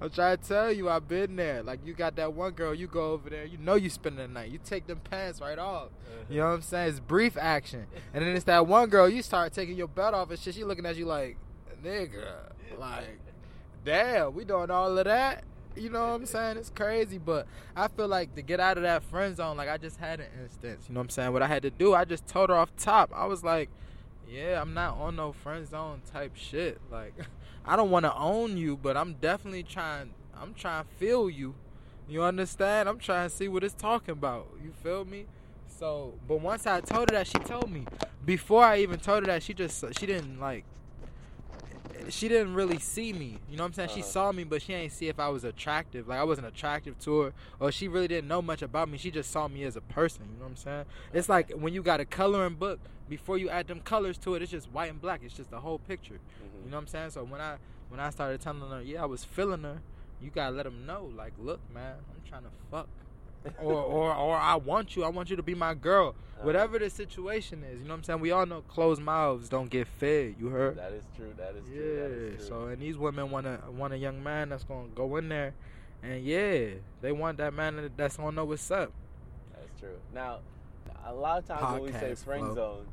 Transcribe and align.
I'm 0.00 0.10
trying 0.10 0.38
to 0.38 0.42
tell 0.42 0.72
you, 0.72 0.88
I've 0.88 1.06
been 1.06 1.36
there. 1.36 1.62
Like 1.62 1.80
you 1.84 1.92
got 1.92 2.16
that 2.16 2.32
one 2.32 2.52
girl, 2.52 2.74
you 2.74 2.86
go 2.86 3.12
over 3.12 3.28
there, 3.28 3.44
you 3.44 3.58
know 3.58 3.74
you 3.74 3.90
spending 3.90 4.26
the 4.26 4.32
night. 4.32 4.50
You 4.50 4.58
take 4.64 4.86
them 4.86 5.00
pants 5.00 5.40
right 5.40 5.58
off. 5.58 5.88
You 6.28 6.38
know 6.38 6.42
uh-huh. 6.44 6.50
what 6.50 6.56
I'm 6.56 6.62
saying? 6.62 6.88
It's 6.90 7.00
brief 7.00 7.36
action. 7.36 7.86
And 8.14 8.24
then 8.24 8.34
it's 8.34 8.44
that 8.44 8.66
one 8.66 8.88
girl, 8.88 9.08
you 9.08 9.22
start 9.22 9.52
taking 9.52 9.76
your 9.76 9.88
belt 9.88 10.14
off 10.14 10.30
and 10.30 10.38
shit. 10.38 10.54
She 10.54 10.64
looking 10.64 10.86
at 10.86 10.96
you 10.96 11.04
like, 11.04 11.36
nigga, 11.84 12.24
like, 12.78 13.20
damn, 13.84 14.34
we 14.34 14.44
doing 14.44 14.70
all 14.70 14.96
of 14.96 15.04
that. 15.04 15.44
You 15.76 15.90
know 15.90 16.08
what 16.08 16.14
I'm 16.14 16.26
saying? 16.26 16.56
It's 16.56 16.70
crazy, 16.70 17.18
but 17.18 17.46
I 17.76 17.88
feel 17.88 18.08
like 18.08 18.34
to 18.36 18.42
get 18.42 18.60
out 18.60 18.76
of 18.76 18.82
that 18.84 19.02
friend 19.02 19.36
zone, 19.36 19.56
like 19.56 19.68
I 19.68 19.76
just 19.76 19.98
had 19.98 20.20
an 20.20 20.26
instance. 20.42 20.86
You 20.88 20.94
know 20.94 21.00
what 21.00 21.04
I'm 21.04 21.10
saying? 21.10 21.32
What 21.32 21.42
I 21.42 21.46
had 21.46 21.62
to 21.62 21.70
do, 21.70 21.94
I 21.94 22.04
just 22.04 22.26
told 22.26 22.50
her 22.50 22.56
off 22.56 22.74
top. 22.76 23.10
I 23.14 23.26
was 23.26 23.44
like, 23.44 23.68
yeah, 24.28 24.60
I'm 24.60 24.74
not 24.74 24.96
on 24.98 25.16
no 25.16 25.32
friend 25.32 25.68
zone 25.68 26.02
type 26.12 26.36
shit. 26.36 26.80
Like, 26.90 27.14
I 27.64 27.76
don't 27.76 27.90
want 27.90 28.04
to 28.04 28.14
own 28.14 28.56
you, 28.56 28.76
but 28.76 28.96
I'm 28.96 29.14
definitely 29.14 29.62
trying. 29.62 30.10
I'm 30.34 30.54
trying 30.54 30.84
to 30.84 30.90
feel 30.96 31.28
you. 31.28 31.54
You 32.08 32.22
understand? 32.22 32.88
I'm 32.88 32.98
trying 32.98 33.28
to 33.28 33.34
see 33.34 33.48
what 33.48 33.62
it's 33.62 33.74
talking 33.74 34.12
about. 34.12 34.48
You 34.62 34.72
feel 34.82 35.04
me? 35.04 35.26
So, 35.68 36.14
but 36.26 36.40
once 36.40 36.66
I 36.66 36.80
told 36.80 37.10
her 37.10 37.16
that, 37.16 37.26
she 37.26 37.38
told 37.38 37.70
me. 37.70 37.86
Before 38.24 38.64
I 38.64 38.78
even 38.78 38.98
told 38.98 39.22
her 39.22 39.26
that, 39.32 39.42
she 39.42 39.54
just 39.54 39.84
she 39.98 40.06
didn't 40.06 40.40
like. 40.40 40.64
She 42.08 42.28
didn't 42.28 42.54
really 42.54 42.78
see 42.78 43.12
me. 43.12 43.38
You 43.48 43.56
know 43.56 43.64
what 43.64 43.68
I'm 43.68 43.72
saying? 43.74 43.88
She 43.90 44.00
Uh-huh. 44.00 44.10
saw 44.10 44.32
me, 44.32 44.44
but 44.44 44.62
she 44.62 44.72
ain't 44.72 44.92
see 44.92 45.08
if 45.08 45.20
I 45.20 45.28
was 45.28 45.44
attractive. 45.44 46.08
Like 46.08 46.18
I 46.18 46.24
wasn't 46.24 46.46
attractive 46.48 46.98
to 47.00 47.20
her, 47.20 47.32
or 47.60 47.70
she 47.70 47.88
really 47.88 48.08
didn't 48.08 48.26
know 48.28 48.42
much 48.42 48.62
about 48.62 48.88
me. 48.88 48.98
She 48.98 49.10
just 49.10 49.30
saw 49.30 49.48
me 49.48 49.62
as 49.64 49.76
a 49.76 49.80
person. 49.80 50.24
You 50.32 50.38
know 50.38 50.44
what 50.44 50.50
I'm 50.50 50.56
saying? 50.56 50.84
It's 51.12 51.28
like 51.28 51.52
when 51.52 51.72
you 51.74 51.82
got 51.82 52.00
a 52.00 52.04
coloring 52.04 52.54
book. 52.54 52.80
Before 53.10 53.36
you 53.36 53.50
add 53.50 53.66
them 53.68 53.80
colors 53.80 54.16
to 54.18 54.34
it, 54.36 54.42
it's 54.42 54.50
just 54.52 54.70
white 54.72 54.90
and 54.90 55.00
black. 55.00 55.20
It's 55.22 55.34
just 55.34 55.50
the 55.50 55.60
whole 55.60 55.78
picture. 55.80 56.14
Mhm. 56.14 56.64
You 56.64 56.70
know 56.70 56.76
what 56.78 56.82
I'm 56.82 56.86
saying? 56.86 57.10
So 57.10 57.24
when 57.24 57.40
I 57.42 57.56
when 57.90 58.00
I 58.00 58.08
started 58.10 58.40
telling 58.40 58.60
her, 58.70 58.80
yeah, 58.80 59.02
I 59.02 59.06
was 59.06 59.24
feeling 59.24 59.62
her, 59.64 59.82
you 60.22 60.30
gotta 60.30 60.54
let 60.56 60.62
them 60.62 60.86
know, 60.86 61.10
like, 61.16 61.32
look, 61.38 61.60
man, 61.74 61.96
I'm 62.08 62.22
trying 62.28 62.44
to 62.44 62.50
fuck, 62.70 62.88
or 63.60 63.74
or 63.74 64.14
or 64.14 64.36
I 64.36 64.54
want 64.56 64.94
you, 64.96 65.02
I 65.04 65.08
want 65.08 65.28
you 65.28 65.36
to 65.36 65.42
be 65.42 65.54
my 65.54 65.74
girl, 65.74 66.10
Uh-huh. 66.10 66.46
whatever 66.46 66.78
the 66.78 66.88
situation 66.88 67.64
is. 67.64 67.80
You 67.80 67.84
know 67.88 67.94
what 67.94 67.98
I'm 67.98 68.04
saying? 68.04 68.20
We 68.20 68.30
all 68.30 68.46
know 68.46 68.62
closed 68.62 69.02
mouths 69.02 69.48
don't 69.48 69.68
get 69.68 69.88
fed. 69.88 70.36
You 70.38 70.46
heard? 70.48 70.76
That 70.78 70.92
is 70.92 71.04
true. 71.16 71.34
That 71.36 71.56
is 71.56 71.68
yeah. 71.68 71.76
true. 71.76 71.96
That 71.96 72.10
is 72.12 72.36
true. 72.38 72.46
So 72.46 72.66
and 72.66 72.80
these 72.80 72.96
women 72.96 73.30
want 73.32 73.46
a 73.46 73.58
want 73.72 73.92
a 73.92 73.98
young 73.98 74.22
man 74.22 74.50
that's 74.50 74.62
gonna 74.64 74.88
go 74.94 75.16
in 75.16 75.28
there, 75.28 75.52
and 76.02 76.22
yeah, 76.22 76.74
they 77.00 77.10
want 77.10 77.38
that 77.38 77.52
man 77.54 77.90
that's 77.96 78.16
gonna 78.18 78.30
know 78.36 78.44
what's 78.44 78.70
up. 78.70 78.92
That's 79.52 79.80
true. 79.80 79.98
Now, 80.14 80.38
a 81.04 81.12
lot 81.14 81.38
of 81.38 81.46
times 81.48 81.72
when 81.72 81.82
we 81.82 81.92
say 81.92 82.12
Podcast 82.12 82.24
friend 82.24 82.44
flow. 82.46 82.54
zone, 82.54 82.86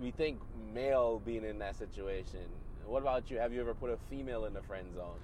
we 0.00 0.10
think 0.10 0.40
male 0.74 1.22
being 1.24 1.44
in 1.44 1.58
that 1.60 1.76
situation. 1.76 2.40
What 2.86 3.02
about 3.02 3.30
you? 3.30 3.38
Have 3.38 3.52
you 3.52 3.60
ever 3.60 3.74
put 3.74 3.90
a 3.90 3.96
female 4.10 4.44
in 4.44 4.54
the 4.54 4.62
friend 4.62 4.86
zone? 4.94 5.18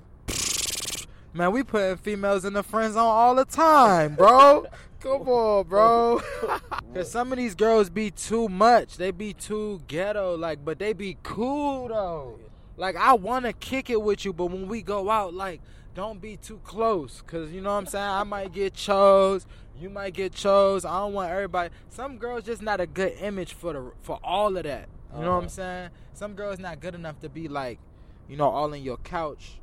Man, 1.32 1.52
we 1.52 1.62
putting 1.62 1.96
females 1.96 2.44
in 2.44 2.54
the 2.54 2.62
friend 2.62 2.92
zone 2.94 3.02
all 3.02 3.34
the 3.34 3.44
time, 3.44 4.16
bro. 4.16 4.66
Come 5.00 5.28
on, 5.28 5.66
bro. 5.66 6.20
Cause 6.94 7.10
some 7.10 7.32
of 7.32 7.38
these 7.38 7.54
girls 7.54 7.88
be 7.88 8.10
too 8.10 8.48
much. 8.48 8.96
They 8.96 9.12
be 9.12 9.32
too 9.32 9.80
ghetto, 9.86 10.36
like, 10.36 10.64
but 10.64 10.78
they 10.78 10.92
be 10.92 11.16
cool 11.22 11.88
though. 11.88 12.38
Like, 12.76 12.96
I 12.96 13.14
wanna 13.14 13.52
kick 13.52 13.90
it 13.90 14.02
with 14.02 14.24
you, 14.24 14.32
but 14.32 14.46
when 14.46 14.66
we 14.66 14.82
go 14.82 15.08
out, 15.08 15.32
like, 15.32 15.60
don't 15.94 16.20
be 16.20 16.36
too 16.36 16.60
close. 16.64 17.22
Cause 17.26 17.50
you 17.50 17.60
know 17.60 17.70
what 17.70 17.78
I'm 17.80 17.86
saying? 17.86 18.04
I 18.04 18.22
might 18.24 18.52
get 18.52 18.74
chose. 18.74 19.46
You 19.78 19.90
might 19.90 20.14
get 20.14 20.32
chose. 20.32 20.84
I 20.84 20.98
don't 20.98 21.12
want 21.14 21.30
everybody. 21.30 21.70
Some 21.88 22.18
girls 22.18 22.44
just 22.44 22.62
not 22.62 22.80
a 22.80 22.86
good 22.86 23.12
image 23.20 23.54
for 23.54 23.72
the 23.72 23.92
for 24.02 24.18
all 24.22 24.56
of 24.56 24.64
that. 24.64 24.88
You 25.14 25.22
know 25.22 25.30
what 25.30 25.36
I'm 25.38 25.38
Uh-huh. 25.44 25.48
saying? 25.48 25.90
Some 26.12 26.34
girls 26.34 26.58
not 26.58 26.80
good 26.80 26.94
enough 26.94 27.18
to 27.20 27.28
be 27.28 27.48
like, 27.48 27.78
you 28.28 28.36
know, 28.36 28.48
all 28.48 28.72
in 28.72 28.82
your 28.82 28.98
couch. 28.98 29.56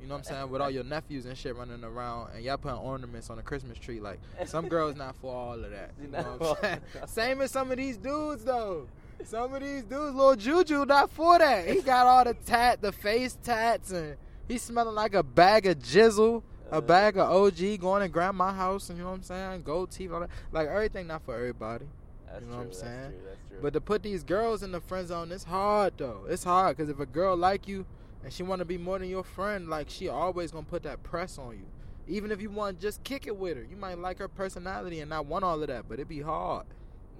You 0.00 0.08
know 0.08 0.14
what 0.14 0.18
I'm 0.18 0.24
saying? 0.34 0.50
With 0.50 0.60
all 0.60 0.70
your 0.70 0.84
nephews 0.84 1.26
and 1.26 1.36
shit 1.38 1.56
running 1.56 1.82
around 1.84 2.30
and 2.34 2.44
y'all 2.44 2.56
putting 2.56 2.78
ornaments 2.78 3.30
on 3.30 3.36
the 3.36 3.42
Christmas 3.42 3.78
tree. 3.78 4.00
Like 4.00 4.18
some 4.46 4.68
girls 4.68 4.94
not 4.96 5.16
for 5.16 5.32
all 5.34 5.54
of 5.64 5.70
that. 5.70 5.92
You 6.00 6.08
know 6.12 6.22
what 6.38 6.58
I'm 6.58 6.60
saying? 6.62 6.80
Same 7.06 7.40
as 7.40 7.50
some 7.50 7.70
of 7.70 7.76
these 7.76 7.96
dudes 7.96 8.44
though. 8.44 8.88
Some 9.24 9.54
of 9.54 9.62
these 9.62 9.84
dudes, 9.84 10.14
little 10.16 10.34
Juju, 10.34 10.84
not 10.84 11.08
for 11.10 11.38
that. 11.38 11.68
He 11.68 11.80
got 11.82 12.06
all 12.08 12.24
the 12.24 12.34
tat, 12.34 12.82
the 12.82 12.90
face 12.90 13.38
tats, 13.44 13.92
and 13.92 14.16
he 14.48 14.58
smelling 14.58 14.94
like 14.94 15.14
a 15.14 15.22
bag 15.22 15.66
of 15.66 15.78
jizzle, 15.78 16.42
a 16.70 16.80
bag 16.80 17.16
of 17.16 17.30
OG 17.30 17.80
going 17.80 18.02
to 18.02 18.08
grandma's 18.08 18.54
house, 18.54 18.88
and 18.88 18.98
you 18.98 19.04
know 19.04 19.10
what 19.10 19.16
I'm 19.16 19.22
saying? 19.22 19.62
Gold 19.62 19.90
teeth, 19.90 20.10
all 20.12 20.20
that. 20.20 20.30
Like 20.52 20.68
everything 20.68 21.06
not 21.06 21.22
for 21.24 21.34
everybody. 21.34 21.86
That's 22.26 22.44
You 22.44 22.50
know 22.50 22.52
true. 22.52 22.56
what 22.56 22.62
I'm 22.62 22.66
that's 22.68 22.80
saying? 22.80 23.10
true. 23.10 23.20
That's 23.26 23.40
true. 23.50 23.58
But 23.62 23.72
to 23.74 23.80
put 23.80 24.02
these 24.02 24.22
girls 24.24 24.62
in 24.62 24.72
the 24.72 24.80
friend 24.80 25.06
zone, 25.08 25.32
it's 25.32 25.44
hard 25.44 25.94
though. 25.98 26.22
It's 26.28 26.44
hard 26.44 26.76
because 26.76 26.88
if 26.90 26.98
a 26.98 27.06
girl 27.06 27.36
like 27.36 27.68
you 27.68 27.84
and 28.24 28.32
she 28.32 28.42
want 28.42 28.60
to 28.60 28.64
be 28.64 28.78
more 28.78 28.98
than 28.98 29.08
your 29.08 29.24
friend, 29.24 29.68
like 29.68 29.90
she 29.90 30.08
always 30.08 30.50
gonna 30.50 30.64
put 30.64 30.82
that 30.84 31.02
press 31.02 31.38
on 31.38 31.52
you. 31.56 31.66
Even 32.08 32.32
if 32.32 32.40
you 32.40 32.50
want 32.50 32.78
to 32.80 32.82
just 32.86 33.04
kick 33.04 33.26
it 33.26 33.36
with 33.36 33.56
her, 33.56 33.62
you 33.64 33.76
might 33.76 33.98
like 33.98 34.18
her 34.18 34.28
personality 34.28 35.00
and 35.00 35.10
not 35.10 35.26
want 35.26 35.44
all 35.44 35.60
of 35.60 35.68
that, 35.68 35.88
but 35.88 36.00
it 36.00 36.08
be 36.08 36.20
hard. 36.22 36.66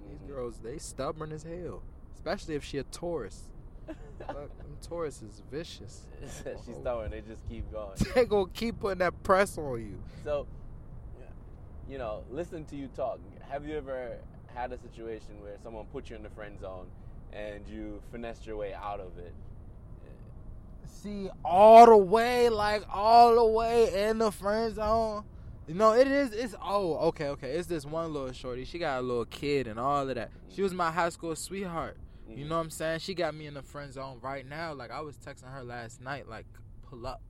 These 0.09 0.19
Mhm. 0.19 0.27
girls, 0.27 0.57
they 0.59 0.77
stubborn 0.77 1.31
as 1.31 1.43
hell, 1.43 1.83
especially 2.15 2.55
if 2.55 2.63
she 2.63 2.77
a 2.79 2.83
Taurus. 2.83 3.49
Them 4.27 4.49
Taurus 4.81 5.21
is 5.21 5.41
vicious. 5.51 6.07
She's 6.21 6.75
oh. 6.75 6.79
stubborn. 6.81 7.11
They 7.11 7.21
just 7.21 7.47
keep 7.49 7.71
going. 7.71 7.97
They 8.15 8.25
gonna 8.25 8.49
keep 8.53 8.79
putting 8.79 8.99
that 8.99 9.21
press 9.23 9.57
on 9.57 9.79
you. 9.79 10.01
So, 10.23 10.47
you 11.89 11.97
know, 11.97 12.23
listen 12.29 12.65
to 12.65 12.75
you 12.75 12.87
talk. 12.95 13.19
Have 13.49 13.65
you 13.65 13.77
ever 13.77 14.17
had 14.53 14.71
a 14.71 14.77
situation 14.77 15.41
where 15.41 15.57
someone 15.63 15.85
put 15.91 16.09
you 16.09 16.15
in 16.15 16.23
the 16.23 16.29
friend 16.29 16.59
zone 16.59 16.87
and 17.31 17.67
you 17.67 18.01
finessed 18.11 18.45
your 18.45 18.57
way 18.57 18.73
out 18.73 18.99
of 18.99 19.17
it? 19.17 19.33
See, 20.85 21.29
all 21.43 21.85
the 21.85 21.97
way, 21.97 22.49
like 22.49 22.83
all 22.89 23.35
the 23.35 23.45
way 23.45 24.09
in 24.09 24.19
the 24.19 24.31
friend 24.31 24.73
zone. 24.73 25.23
You 25.67 25.75
know, 25.75 25.93
it 25.93 26.07
is. 26.07 26.33
It's 26.33 26.55
oh, 26.61 26.95
okay, 27.07 27.29
okay. 27.29 27.51
It's 27.51 27.67
this 27.67 27.85
one 27.85 28.13
little 28.13 28.33
shorty. 28.33 28.65
She 28.65 28.79
got 28.79 28.99
a 28.99 29.01
little 29.01 29.25
kid 29.25 29.67
and 29.67 29.79
all 29.79 30.07
of 30.07 30.15
that. 30.15 30.29
She 30.49 30.59
mm. 30.59 30.63
was 30.63 30.73
my 30.73 30.91
high 30.91 31.09
school 31.09 31.35
sweetheart. 31.35 31.97
You 32.35 32.45
Mhm. 32.45 32.49
know 32.49 32.55
what 32.57 32.63
I'm 32.63 32.69
saying? 32.69 32.99
She 32.99 33.13
got 33.13 33.35
me 33.35 33.45
in 33.47 33.53
the 33.53 33.61
friend 33.61 33.91
zone 33.93 34.19
right 34.21 34.45
now. 34.47 34.73
Like 34.73 34.91
I 34.91 35.01
was 35.01 35.17
texting 35.17 35.51
her 35.53 35.63
last 35.63 36.01
night, 36.01 36.27
like 36.27 36.45
pull 36.83 37.05
up. 37.07 37.21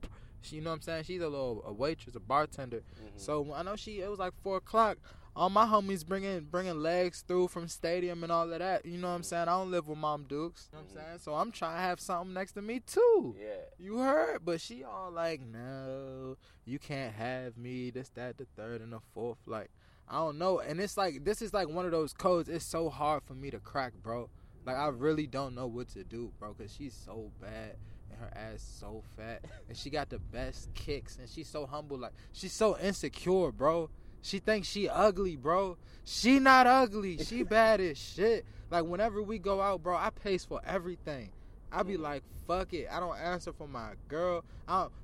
She, 0.42 0.58
you 0.58 0.62
know 0.62 0.72
what 0.72 0.76
I'm 0.78 0.82
saying? 0.82 1.04
She's 1.06 1.22
a 1.22 1.30
little 1.30 1.64
a 1.66 1.72
waitress, 1.74 2.16
a 2.16 2.20
bartender. 2.20 2.82
Mhm. 3.02 3.12
So 3.20 3.54
I 3.54 3.64
know 3.64 3.76
she. 3.76 4.02
It 4.02 4.10
was 4.10 4.20
like 4.20 4.34
four 4.44 4.58
o'clock. 4.58 4.98
All 5.36 5.50
my 5.50 5.66
homies 5.66 6.06
bringing 6.06 6.42
bringing 6.42 6.80
legs 6.82 7.24
through 7.28 7.48
from 7.48 7.68
stadium 7.68 8.22
and 8.24 8.32
all 8.32 8.52
of 8.54 8.60
that. 8.60 8.86
You 8.86 8.98
know 9.00 9.08
what 9.10 9.16
I'm 9.16 9.24
saying? 9.24 9.44
I 9.48 9.58
don't 9.58 9.72
live 9.72 9.88
with 9.88 9.98
Mom 9.98 10.26
Dukes. 10.26 10.70
You 10.72 10.78
know 10.78 10.84
what 10.84 10.92
I'm 10.92 10.98
Mhm. 10.98 11.08
saying? 11.08 11.20
So 11.20 11.34
I'm 11.36 11.52
trying 11.52 11.78
to 11.78 11.82
have 11.82 12.00
something 12.00 12.34
next 12.34 12.52
to 12.54 12.62
me 12.62 12.82
too. 12.82 13.36
yeah. 13.40 13.62
You 13.80 13.98
heard, 13.98 14.46
but 14.46 14.62
she 14.62 14.84
all 14.84 15.10
like, 15.12 15.42
no, 15.42 16.38
you 16.66 16.78
can't 16.78 17.14
have 17.16 17.58
me. 17.58 17.90
This, 17.90 18.10
that, 18.10 18.38
the 18.38 18.46
third, 18.56 18.82
and 18.82 18.94
the 18.94 19.00
fourth. 19.14 19.40
Like, 19.48 19.72
I 20.08 20.18
don't 20.18 20.38
know. 20.38 20.60
And 20.60 20.80
it's 20.80 20.98
like 20.98 21.24
this 21.24 21.42
is 21.42 21.52
like 21.54 21.68
one 21.68 21.86
of 21.86 21.92
those 21.92 22.14
codes. 22.14 22.48
It's 22.50 22.66
so 22.66 22.90
hard 22.90 23.24
for 23.24 23.34
me 23.34 23.50
to 23.50 23.60
crack, 23.60 23.94
bro. 24.04 24.30
Like 24.66 24.78
I 24.78 24.88
really 24.88 25.28
don't 25.28 25.56
know 25.56 25.68
what 25.68 25.90
to 25.90 26.04
do, 26.04 26.32
bro, 26.40 26.54
because 26.54 26.74
she's 26.74 26.94
so 26.94 27.32
bad 27.42 27.76
and 28.10 28.20
her 28.20 28.32
ass 28.36 28.62
so 28.80 29.04
fat 29.18 29.44
and 29.68 29.78
she 29.78 29.90
got 29.90 30.10
the 30.10 30.20
best 30.20 30.74
kicks 30.74 31.18
and 31.18 31.30
she's 31.30 31.50
so 31.50 31.66
humble. 31.66 31.98
Like 31.98 32.14
she's 32.32 32.54
so 32.54 32.78
insecure, 32.78 33.52
bro. 33.52 33.90
She 34.22 34.40
thinks 34.40 34.70
she 34.70 34.88
ugly, 34.88 35.36
bro. 35.36 35.78
She 36.06 36.40
not 36.40 36.66
ugly. 36.66 37.18
She 37.18 37.44
bad 37.44 37.82
as 37.82 37.98
shit. 37.98 38.46
Like 38.72 38.86
whenever 38.86 39.22
we 39.22 39.38
go 39.38 39.62
out, 39.62 39.84
bro, 39.84 39.96
I 39.98 40.10
pays 40.12 40.46
for 40.46 40.62
everything. 40.66 41.32
I 41.72 41.84
be 41.84 41.98
mm. 41.98 42.02
like, 42.02 42.24
fuck 42.48 42.74
it. 42.74 42.88
I 42.90 43.00
don't 43.00 43.18
answer 43.18 43.52
for 43.52 43.68
my 43.68 43.94
girl. 44.08 44.46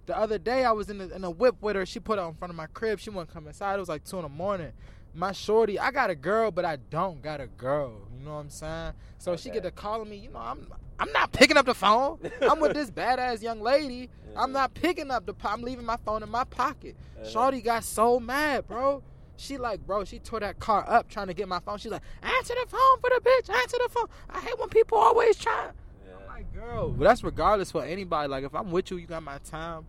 The 0.05 0.17
other 0.17 0.37
day 0.37 0.63
I 0.63 0.71
was 0.71 0.89
in 0.89 1.01
a, 1.01 1.07
in 1.07 1.23
a 1.23 1.31
whip 1.31 1.55
with 1.61 1.75
her. 1.75 1.85
She 1.85 1.99
put 1.99 2.19
it 2.19 2.21
in 2.21 2.33
front 2.35 2.51
of 2.51 2.55
my 2.55 2.67
crib. 2.67 2.99
She 2.99 3.09
wouldn't 3.09 3.33
come 3.33 3.47
inside. 3.47 3.75
It 3.75 3.79
was 3.79 3.89
like 3.89 4.03
two 4.03 4.17
in 4.17 4.23
the 4.23 4.29
morning. 4.29 4.71
My 5.13 5.31
shorty, 5.31 5.79
I 5.79 5.91
got 5.91 6.09
a 6.09 6.15
girl, 6.15 6.51
but 6.51 6.65
I 6.65 6.77
don't 6.89 7.21
got 7.21 7.41
a 7.41 7.47
girl. 7.47 7.93
You 8.17 8.25
know 8.25 8.35
what 8.35 8.39
I'm 8.41 8.49
saying? 8.49 8.93
So 9.17 9.35
she 9.35 9.49
get 9.49 9.63
to 9.63 9.71
calling 9.71 10.09
me. 10.09 10.17
You 10.17 10.29
know, 10.29 10.39
I'm 10.39 10.67
I'm 10.99 11.11
not 11.11 11.31
picking 11.31 11.57
up 11.57 11.65
the 11.65 11.73
phone. 11.73 12.19
I'm 12.41 12.59
with 12.59 12.73
this 12.73 12.91
badass 12.91 13.41
young 13.41 13.61
lady. 13.61 14.09
I'm 14.35 14.51
not 14.51 14.73
picking 14.73 15.09
up 15.11 15.25
the. 15.25 15.33
I'm 15.43 15.61
leaving 15.61 15.85
my 15.85 15.97
phone 16.05 16.23
in 16.23 16.29
my 16.29 16.43
pocket. 16.43 16.95
Shorty 17.25 17.61
got 17.61 17.83
so 17.83 18.19
mad, 18.19 18.67
bro. 18.67 19.01
She 19.37 19.57
like, 19.57 19.85
bro, 19.87 20.03
she 20.03 20.19
tore 20.19 20.41
that 20.41 20.59
car 20.59 20.83
up 20.87 21.07
trying 21.09 21.27
to 21.27 21.33
get 21.33 21.47
my 21.47 21.59
phone. 21.59 21.77
She's 21.77 21.91
like, 21.91 22.01
answer 22.21 22.53
the 22.61 22.69
phone 22.69 22.99
for 22.99 23.09
the 23.09 23.21
bitch. 23.23 23.49
Answer 23.49 23.77
the 23.81 23.89
phone. 23.89 24.07
I 24.29 24.41
hate 24.41 24.59
when 24.59 24.67
people 24.67 24.97
always 24.97 25.37
try. 25.37 25.69
Yeah. 26.05 26.15
I'm 26.19 26.27
like, 26.27 26.53
girl, 26.53 26.89
but 26.89 27.05
that's 27.05 27.23
regardless 27.23 27.71
for 27.71 27.83
anybody. 27.83 28.27
Like, 28.27 28.43
if 28.43 28.53
I'm 28.53 28.69
with 28.69 28.91
you, 28.91 28.97
you 28.97 29.07
got 29.07 29.23
my 29.23 29.37
time. 29.39 29.85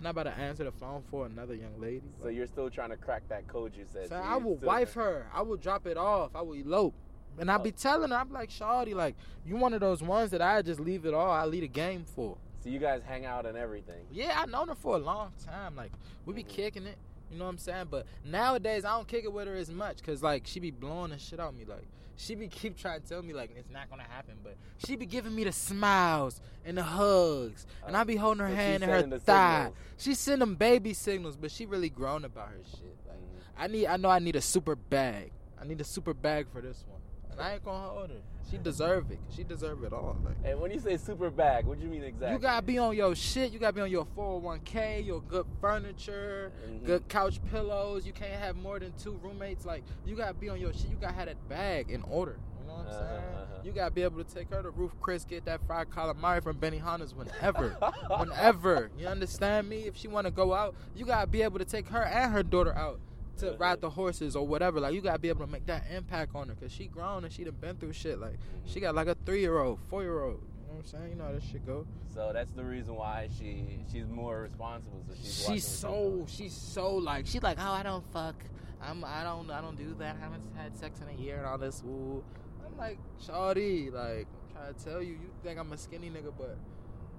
I'm 0.00 0.04
not 0.04 0.10
about 0.10 0.22
to 0.34 0.38
answer 0.38 0.64
the 0.64 0.72
phone 0.72 1.02
for 1.10 1.26
another 1.26 1.54
young 1.54 1.78
lady. 1.78 2.00
So 2.22 2.28
you're 2.28 2.46
still 2.46 2.70
trying 2.70 2.88
to 2.88 2.96
crack 2.96 3.22
that 3.28 3.46
code 3.46 3.76
you 3.76 3.84
said. 3.92 4.08
So 4.08 4.16
I 4.16 4.36
will 4.36 4.56
wife 4.56 4.94
her. 4.94 5.26
I 5.34 5.42
will 5.42 5.58
drop 5.58 5.86
it 5.86 5.98
off. 5.98 6.30
I 6.34 6.40
will 6.40 6.54
elope. 6.54 6.94
And 7.38 7.50
I 7.50 7.58
be 7.58 7.68
Oh. 7.68 7.74
telling 7.78 8.10
her, 8.10 8.16
I'm 8.16 8.32
like, 8.32 8.48
Shawty, 8.48 8.94
like, 8.94 9.14
you 9.44 9.56
one 9.56 9.74
of 9.74 9.80
those 9.80 10.02
ones 10.02 10.30
that 10.30 10.40
I 10.40 10.62
just 10.62 10.80
leave 10.80 11.04
it 11.04 11.12
all. 11.12 11.30
I 11.30 11.44
lead 11.44 11.64
a 11.64 11.68
game 11.68 12.04
for. 12.06 12.38
So 12.64 12.70
you 12.70 12.78
guys 12.78 13.02
hang 13.06 13.26
out 13.26 13.44
and 13.44 13.58
everything. 13.58 14.06
Yeah, 14.10 14.38
I've 14.40 14.48
known 14.48 14.68
her 14.68 14.74
for 14.74 14.94
a 14.94 14.98
long 14.98 15.32
time. 15.44 15.76
Like, 15.76 15.92
we 16.24 16.32
be 16.32 16.44
Mhm. 16.44 16.48
kicking 16.48 16.86
it. 16.86 16.96
You 17.30 17.38
know 17.38 17.44
what 17.44 17.50
I'm 17.50 17.58
saying? 17.58 17.88
But 17.90 18.06
nowadays 18.24 18.86
I 18.86 18.96
don't 18.96 19.06
kick 19.06 19.24
it 19.24 19.32
with 19.32 19.48
her 19.48 19.54
as 19.54 19.70
much 19.70 19.98
because 19.98 20.22
like 20.22 20.46
she 20.46 20.60
be 20.60 20.70
blowing 20.70 21.10
the 21.10 21.18
shit 21.18 21.38
out 21.38 21.54
me. 21.54 21.64
Like 21.66 21.86
she 22.20 22.34
be 22.34 22.48
keep 22.48 22.76
trying 22.76 23.00
to 23.00 23.06
tell 23.08 23.22
me 23.22 23.32
like 23.32 23.50
it's 23.56 23.70
not 23.70 23.88
gonna 23.88 24.02
happen, 24.08 24.34
but 24.44 24.56
she 24.86 24.94
be 24.96 25.06
giving 25.06 25.34
me 25.34 25.44
the 25.44 25.52
smiles 25.52 26.40
and 26.64 26.76
the 26.76 26.82
hugs, 26.82 27.66
and 27.86 27.96
I 27.96 28.04
be 28.04 28.16
holding 28.16 28.44
her 28.44 28.50
So 28.50 28.54
hand 28.54 28.82
and 28.84 28.92
her 29.12 29.18
thigh. 29.18 29.58
signals. 29.64 29.76
She 29.96 30.14
send 30.14 30.42
them 30.42 30.54
baby 30.54 30.92
signals, 30.92 31.36
but 31.36 31.50
she 31.50 31.64
really 31.66 31.88
grown 31.88 32.24
about 32.24 32.48
her 32.48 32.60
shit. 32.70 32.96
Like 33.08 33.18
I 33.58 33.66
need, 33.68 33.86
I 33.86 33.96
know 33.96 34.10
I 34.10 34.18
need 34.18 34.36
a 34.36 34.40
super 34.42 34.76
bag. 34.76 35.32
I 35.60 35.64
need 35.64 35.80
a 35.80 35.84
super 35.84 36.12
bag 36.14 36.46
for 36.52 36.60
this 36.60 36.84
one, 36.88 37.00
and 37.40 37.48
I 37.48 37.54
ain't 37.54 37.64
gonna 37.64 37.88
hold 37.88 38.10
her. 38.10 38.16
She 38.50 38.58
deserve 38.58 39.10
it. 39.12 39.18
She 39.34 39.44
deserve 39.44 39.84
it 39.84 39.92
all. 39.92 40.16
Like. 40.24 40.34
And 40.44 40.60
when 40.60 40.72
you 40.72 40.80
say 40.80 40.96
super 40.96 41.30
bag, 41.30 41.66
what 41.66 41.78
do 41.78 41.84
you 41.84 41.90
mean 41.90 42.02
exactly? 42.02 42.32
You 42.32 42.38
gotta 42.40 42.62
be 42.66 42.78
on 42.78 42.96
your 42.96 43.14
shit. 43.14 43.52
You 43.52 43.58
gotta 43.60 43.72
be 43.74 43.80
on 43.80 43.90
your 43.90 44.06
401k, 44.16 45.04
your 45.06 45.20
good 45.22 45.46
furniture, 45.60 46.50
Mhm. 46.68 46.84
good 46.84 47.08
couch 47.08 47.40
pillows. 47.50 48.04
You 48.06 48.12
can't 48.12 48.32
have 48.40 48.56
more 48.56 48.78
than 48.80 48.92
two 48.98 49.18
roommates. 49.22 49.64
Like 49.64 49.84
you 50.04 50.16
gotta 50.16 50.34
be 50.34 50.48
on 50.48 50.60
your 50.60 50.72
shit. 50.72 50.90
You 50.90 50.96
gotta 51.00 51.14
have 51.14 51.26
that 51.26 51.48
bag 51.48 51.90
in 51.90 52.02
order. 52.02 52.38
You 52.60 52.66
know 52.66 52.74
what 52.74 52.86
I'm 52.86 52.86
Uh-huh, 52.88 52.98
saying? 52.98 53.34
uh-huh. 53.34 53.44
You 53.64 53.72
gotta 53.72 53.90
be 53.92 54.02
able 54.02 54.24
to 54.24 54.34
take 54.34 54.50
her 54.52 54.62
to 54.62 54.70
Ruth's 54.70 54.94
Chris, 55.00 55.24
get 55.24 55.44
that 55.44 55.64
fried 55.66 55.90
calamari 55.90 56.42
from 56.42 56.56
Benihana's 56.58 57.14
whenever, 57.14 57.68
whenever. 58.18 58.90
You 58.98 59.06
understand 59.06 59.68
me? 59.68 59.82
If 59.86 59.96
she 59.96 60.08
wanna 60.08 60.30
go 60.30 60.54
out, 60.54 60.74
you 60.96 61.04
gotta 61.04 61.26
be 61.26 61.42
able 61.42 61.58
to 61.60 61.64
take 61.64 61.88
her 61.88 62.02
and 62.04 62.32
her 62.32 62.42
daughter 62.42 62.74
out. 62.74 62.98
To 63.40 63.56
ride 63.58 63.80
the 63.80 63.90
horses 63.90 64.36
or 64.36 64.46
whatever, 64.46 64.80
like 64.80 64.94
you 64.94 65.00
gotta 65.00 65.18
be 65.18 65.28
able 65.28 65.46
to 65.46 65.50
make 65.50 65.66
that 65.66 65.84
impact 65.94 66.34
on 66.34 66.48
her, 66.48 66.54
cause 66.54 66.72
she 66.72 66.86
grown 66.86 67.24
and 67.24 67.32
she 67.32 67.44
done 67.44 67.54
been 67.60 67.76
through 67.76 67.92
shit. 67.92 68.18
Like 68.20 68.38
she 68.66 68.80
got 68.80 68.94
like 68.94 69.08
a 69.08 69.16
three 69.26 69.40
year 69.40 69.58
old, 69.58 69.78
four 69.88 70.02
year 70.02 70.22
old. 70.22 70.40
You 70.42 70.66
know 70.68 70.74
what 70.74 70.78
I'm 70.78 70.86
saying? 70.86 71.10
You 71.10 71.16
know 71.16 71.24
how 71.24 71.32
this 71.32 71.44
shit 71.44 71.66
go. 71.66 71.86
So 72.14 72.30
that's 72.32 72.52
the 72.52 72.64
reason 72.64 72.94
why 72.94 73.28
she 73.38 73.80
she's 73.90 74.06
more 74.06 74.42
responsible. 74.42 75.02
So 75.08 75.14
she's 75.14 75.46
she's 75.46 75.64
so 75.66 76.26
she's 76.28 76.52
so 76.52 76.94
like 76.96 77.26
she's 77.26 77.42
like 77.42 77.58
oh 77.60 77.72
I 77.72 77.82
don't 77.82 78.04
fuck 78.12 78.36
I'm 78.82 79.04
I 79.04 79.22
don't 79.24 79.50
I 79.50 79.60
don't 79.60 79.76
do 79.76 79.94
that 79.98 80.16
I 80.16 80.24
haven't 80.24 80.42
had 80.56 80.76
sex 80.76 81.00
in 81.00 81.08
a 81.16 81.20
year 81.20 81.36
and 81.38 81.46
all 81.46 81.58
this 81.58 81.82
ooh 81.86 82.22
I'm 82.64 82.76
like 82.78 82.98
shawty 83.22 83.92
like 83.92 84.26
I'm 84.26 84.54
trying 84.54 84.74
to 84.74 84.84
tell 84.84 85.02
you 85.02 85.12
you 85.12 85.30
think 85.42 85.58
I'm 85.58 85.72
a 85.72 85.76
skinny 85.76 86.10
nigga 86.10 86.32
but 86.36 86.56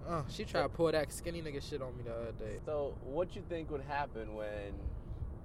uh 0.08 0.24
she 0.30 0.44
tried 0.44 0.64
to 0.64 0.70
pull 0.70 0.92
that 0.92 1.12
skinny 1.12 1.42
nigga 1.42 1.62
shit 1.68 1.82
on 1.82 1.96
me 1.98 2.04
the 2.04 2.14
other 2.14 2.32
day 2.32 2.58
So 2.66 2.96
what 3.04 3.36
you 3.36 3.44
think 3.48 3.70
would 3.70 3.82
happen 3.82 4.34
when 4.34 4.74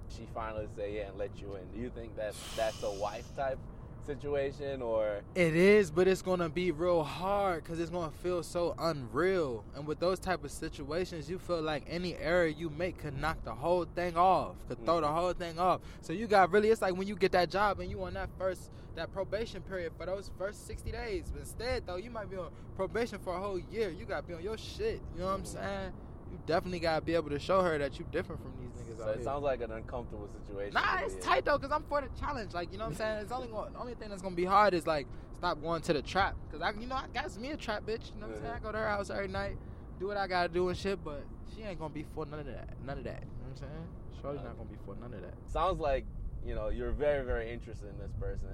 she 0.09 0.27
finally 0.33 0.67
say 0.75 0.95
yeah 0.95 1.07
and 1.09 1.17
let 1.17 1.31
you 1.39 1.55
in? 1.55 1.67
Do 1.73 1.79
you 1.79 1.89
think 1.89 2.15
that 2.17 2.33
that's 2.55 2.81
a 2.83 2.91
wife 2.91 3.25
type 3.35 3.59
situation 4.05 4.81
or 4.81 5.19
it 5.35 5.53
is 5.53 5.91
but 5.91 6.07
it's 6.07 6.21
gonna 6.21 6.47
be 6.47 6.71
real 6.71 7.03
hard 7.03 7.61
because 7.61 7.77
it's 7.77 7.89
gonna 7.89 8.09
feel 8.23 8.41
so 8.41 8.73
unreal 8.79 9.65
and 9.75 9.85
with 9.85 9.99
those 9.99 10.17
type 10.17 10.45
of 10.45 10.51
situations 10.51 11.29
you 11.29 11.37
feel 11.37 11.61
like 11.61 11.83
any 11.89 12.15
error 12.15 12.47
you 12.47 12.69
make 12.69 12.97
could 12.99 13.19
knock 13.19 13.37
the 13.43 13.53
whole 13.53 13.83
thing 13.95 14.15
off 14.15 14.55
could 14.69 14.81
throw 14.85 15.01
the 15.01 15.07
Mhm. 15.07 15.13
whole 15.13 15.33
thing 15.33 15.59
off 15.59 15.81
so 15.99 16.13
you 16.13 16.25
got 16.25 16.49
really 16.51 16.69
it's 16.69 16.81
like 16.81 16.95
when 16.95 17.05
you 17.05 17.17
get 17.17 17.33
that 17.33 17.49
job 17.49 17.81
and 17.81 17.91
you 17.91 18.01
on 18.01 18.13
that 18.13 18.29
first 18.37 18.71
that 18.95 19.11
probation 19.11 19.61
period 19.63 19.91
for 19.97 20.05
those 20.05 20.31
first 20.37 20.65
60 20.65 20.89
days 20.89 21.25
but 21.29 21.41
instead 21.41 21.85
though 21.85 21.97
you 21.97 22.09
might 22.09 22.29
be 22.29 22.37
on 22.37 22.49
probation 22.77 23.19
for 23.19 23.35
a 23.35 23.39
whole 23.39 23.59
year 23.59 23.89
you 23.89 24.05
gotta 24.05 24.25
be 24.25 24.33
on 24.33 24.41
your 24.41 24.57
shit 24.57 25.01
you 25.15 25.19
know 25.19 25.25
what 25.25 25.33
i'm 25.33 25.43
Mhm. 25.43 25.47
saying 25.47 25.91
you 26.31 26.39
definitely 26.45 26.79
gotta 26.79 27.03
be 27.03 27.15
able 27.15 27.29
to 27.29 27.39
show 27.39 27.61
her 27.61 27.77
that 27.77 27.97
you're 27.99 28.07
different 28.11 28.41
from 28.41 28.51
these 28.59 28.69
niggas 28.71 28.97
so 28.97 29.09
it 29.09 29.15
here. 29.15 29.23
sounds 29.23 29.43
like 29.43 29.61
an 29.61 29.71
uncomfortable 29.71 30.27
situation. 30.27 30.73
Nah, 30.73 30.99
it's 31.01 31.15
tight 31.25 31.45
though, 31.45 31.57
cause 31.57 31.71
I'm 31.71 31.83
for 31.83 32.01
the 32.01 32.07
challenge. 32.19 32.53
Like, 32.53 32.71
you 32.71 32.77
know 32.77 32.85
what 32.85 32.91
I'm 32.91 32.97
saying? 32.97 33.19
It's 33.19 33.31
only 33.31 33.47
going, 33.47 33.73
the 33.73 33.79
only 33.79 33.93
thing 33.95 34.09
that's 34.09 34.21
gonna 34.21 34.35
be 34.35 34.45
hard 34.45 34.73
is 34.73 34.85
like 34.87 35.07
stop 35.37 35.61
going 35.61 35.81
to 35.83 35.93
the 35.93 36.01
trap, 36.01 36.35
cause 36.51 36.61
I, 36.61 36.71
you 36.79 36.87
know, 36.87 36.95
I 36.95 37.05
got 37.13 37.35
me 37.37 37.51
a 37.51 37.57
trap 37.57 37.83
bitch. 37.85 38.13
You 38.13 38.21
know 38.21 38.27
what 38.27 38.37
I'm 38.37 38.41
saying? 38.41 38.53
I 38.55 38.59
go 38.59 38.71
to 38.71 38.77
her 38.77 38.87
house 38.87 39.09
every 39.09 39.27
night, 39.27 39.57
do 39.99 40.07
what 40.07 40.17
I 40.17 40.27
gotta 40.27 40.49
do 40.49 40.69
and 40.69 40.77
shit, 40.77 41.03
but 41.03 41.23
she 41.55 41.63
ain't 41.63 41.79
gonna 41.79 41.93
be 41.93 42.05
for 42.15 42.25
none 42.25 42.39
of 42.39 42.45
that. 42.47 42.69
None 42.85 42.97
of 42.97 43.03
that. 43.03 43.21
You 43.21 43.27
know 43.27 43.49
what 43.49 43.51
I'm 43.51 43.57
saying? 43.57 43.87
Shorty's 44.21 44.43
not 44.43 44.57
gonna 44.57 44.69
be 44.69 44.77
for 44.85 44.95
none 44.95 45.13
of 45.13 45.21
that. 45.21 45.33
Sounds 45.51 45.79
like 45.79 46.05
you 46.45 46.55
know 46.55 46.69
you're 46.69 46.91
very 46.91 47.25
very 47.25 47.51
interested 47.51 47.87
in 47.89 47.97
this 47.99 48.11
person. 48.19 48.47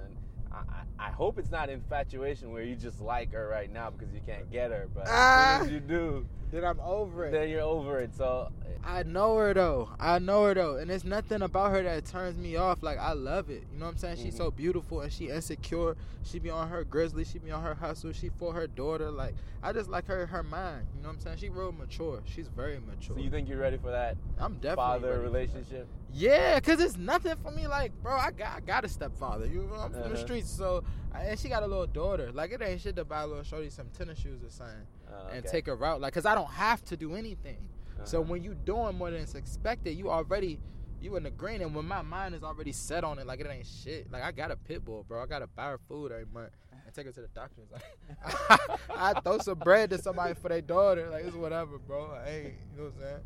I, 0.52 1.06
I, 1.08 1.10
hope 1.10 1.38
it's 1.40 1.50
not 1.50 1.68
infatuation 1.68 2.52
where 2.52 2.62
you 2.62 2.76
just 2.76 3.00
like 3.00 3.32
her 3.32 3.48
right 3.48 3.72
now 3.72 3.90
because 3.90 4.14
you 4.14 4.20
can't 4.24 4.48
get 4.52 4.70
her, 4.70 4.88
but 4.94 5.04
Ah. 5.08 5.56
as 5.56 5.58
soon 5.58 5.66
as 5.66 5.72
you 5.74 5.80
do, 5.80 6.26
Then 6.54 6.64
I'm 6.64 6.78
over 6.78 7.24
it. 7.26 7.32
then 7.32 7.48
you're 7.48 7.62
over 7.62 7.98
it. 7.98 8.14
So 8.14 8.48
I 8.84 9.02
know 9.02 9.36
her 9.38 9.52
though. 9.54 9.88
I 9.98 10.20
know 10.20 10.44
her 10.44 10.54
though, 10.54 10.76
and 10.76 10.88
it's 10.90 11.02
nothing 11.04 11.42
about 11.42 11.72
her 11.72 11.82
that 11.82 12.04
turns 12.04 12.38
me 12.38 12.54
off. 12.54 12.80
Like 12.82 12.96
I 12.98 13.12
love 13.12 13.50
it. 13.50 13.64
You 13.72 13.78
know 13.80 13.86
what 13.86 13.92
I'm 13.92 13.98
saying? 13.98 14.18
She's 14.18 14.34
Mhm. 14.34 14.38
so 14.38 14.50
beautiful 14.52 15.00
and 15.00 15.12
she 15.12 15.30
insecure. 15.30 15.96
She 16.22 16.38
be 16.38 16.50
on 16.50 16.68
her 16.68 16.84
grizzly. 16.84 17.24
She 17.24 17.38
be 17.40 17.50
on 17.50 17.62
her 17.62 17.74
hustle. 17.74 18.12
She 18.12 18.28
for 18.28 18.52
her 18.52 18.68
daughter. 18.68 19.10
Like 19.10 19.34
I 19.64 19.72
just 19.72 19.90
like 19.90 20.06
her 20.06 20.26
her 20.26 20.44
mind. 20.44 20.86
You 20.94 21.02
know 21.02 21.08
what 21.08 21.14
I'm 21.16 21.20
saying? 21.20 21.38
She 21.38 21.48
real 21.48 21.72
mature. 21.72 22.22
She's 22.24 22.46
very 22.46 22.78
mature. 22.78 23.16
so 23.16 23.22
you 23.22 23.30
think 23.30 23.48
you're 23.48 23.58
ready 23.58 23.76
for 23.78 23.90
that 23.90 24.16
I'm 24.38 24.54
definitely 24.54 24.76
father 24.76 25.08
ready 25.08 25.16
for 25.16 25.18
that. 25.30 25.38
relationship? 25.38 25.88
Yeah, 26.12 26.60
cause 26.60 26.78
it's 26.78 26.96
nothing 26.96 27.34
for 27.42 27.50
me. 27.50 27.66
Like, 27.66 27.90
bro, 28.00 28.12
I 28.14 28.30
got 28.30 28.56
I 28.56 28.60
got 28.60 28.84
a 28.84 28.88
stepfather. 28.88 29.46
You 29.46 29.62
know, 29.64 29.74
I'm 29.80 29.90
from 29.92 30.02
the 30.02 30.06
Uh-huh. 30.10 30.16
streets, 30.18 30.48
so 30.50 30.84
and 31.12 31.36
she 31.38 31.48
got 31.48 31.62
a 31.64 31.66
little 31.66 31.86
daughter. 31.88 32.30
Like, 32.32 32.52
it 32.52 32.60
ain't 32.62 32.80
shit 32.80 32.94
to 32.96 33.04
buy 33.04 33.22
a 33.22 33.26
little 33.26 33.42
shorty 33.44 33.70
some 33.70 33.88
tennis 33.96 34.18
shoes 34.18 34.42
or 34.44 34.50
something 34.50 34.86
Uh, 35.14 35.28
and 35.30 35.38
okay. 35.44 35.48
take 35.48 35.66
her 35.66 35.84
out. 35.84 36.00
Like, 36.00 36.12
cause 36.14 36.26
I 36.26 36.34
don't 36.34 36.50
have 36.50 36.84
to 36.86 36.96
do 36.96 37.14
anything. 37.14 37.68
So 38.04 38.20
Uh-huh. 38.20 38.30
when 38.32 38.42
you 38.42 38.54
doing 38.54 38.96
more 38.98 39.10
than 39.10 39.20
it's 39.22 39.34
expected, 39.34 39.92
you 39.96 40.10
already 40.10 40.60
you 41.00 41.16
in 41.16 41.22
the 41.22 41.30
green. 41.30 41.60
And 41.62 41.74
when 41.74 41.86
my 41.86 42.02
mind 42.02 42.34
is 42.34 42.42
already 42.42 42.72
set 42.72 43.04
on 43.04 43.18
it, 43.18 43.26
like 43.26 43.38
it 43.40 43.46
ain't 43.46 43.66
shit. 43.66 44.10
Like 44.10 44.22
I 44.22 44.32
got 44.32 44.50
a 44.50 44.56
pit 44.56 44.84
bull, 44.84 45.04
bro. 45.06 45.22
I 45.22 45.26
gotta 45.26 45.46
buy 45.46 45.66
her 45.70 45.78
food 45.88 46.10
every 46.12 46.26
month 46.32 46.50
and 46.72 46.94
take 46.94 47.06
her 47.06 47.12
to 47.12 47.20
the 47.20 47.28
doctor. 47.28 47.62
Like, 47.70 48.60
I 48.96 49.20
throw 49.20 49.38
some 49.38 49.58
bread 49.58 49.90
to 49.90 49.98
somebody 49.98 50.34
for 50.34 50.48
their 50.48 50.62
daughter. 50.62 51.08
Like 51.10 51.24
it's 51.26 51.36
whatever, 51.36 51.78
bro. 51.78 52.10
I 52.12 52.28
ain't, 52.30 52.44
you 52.72 52.78
know 52.78 52.84
what 52.84 52.94
I'm 52.96 53.00
saying? 53.02 53.20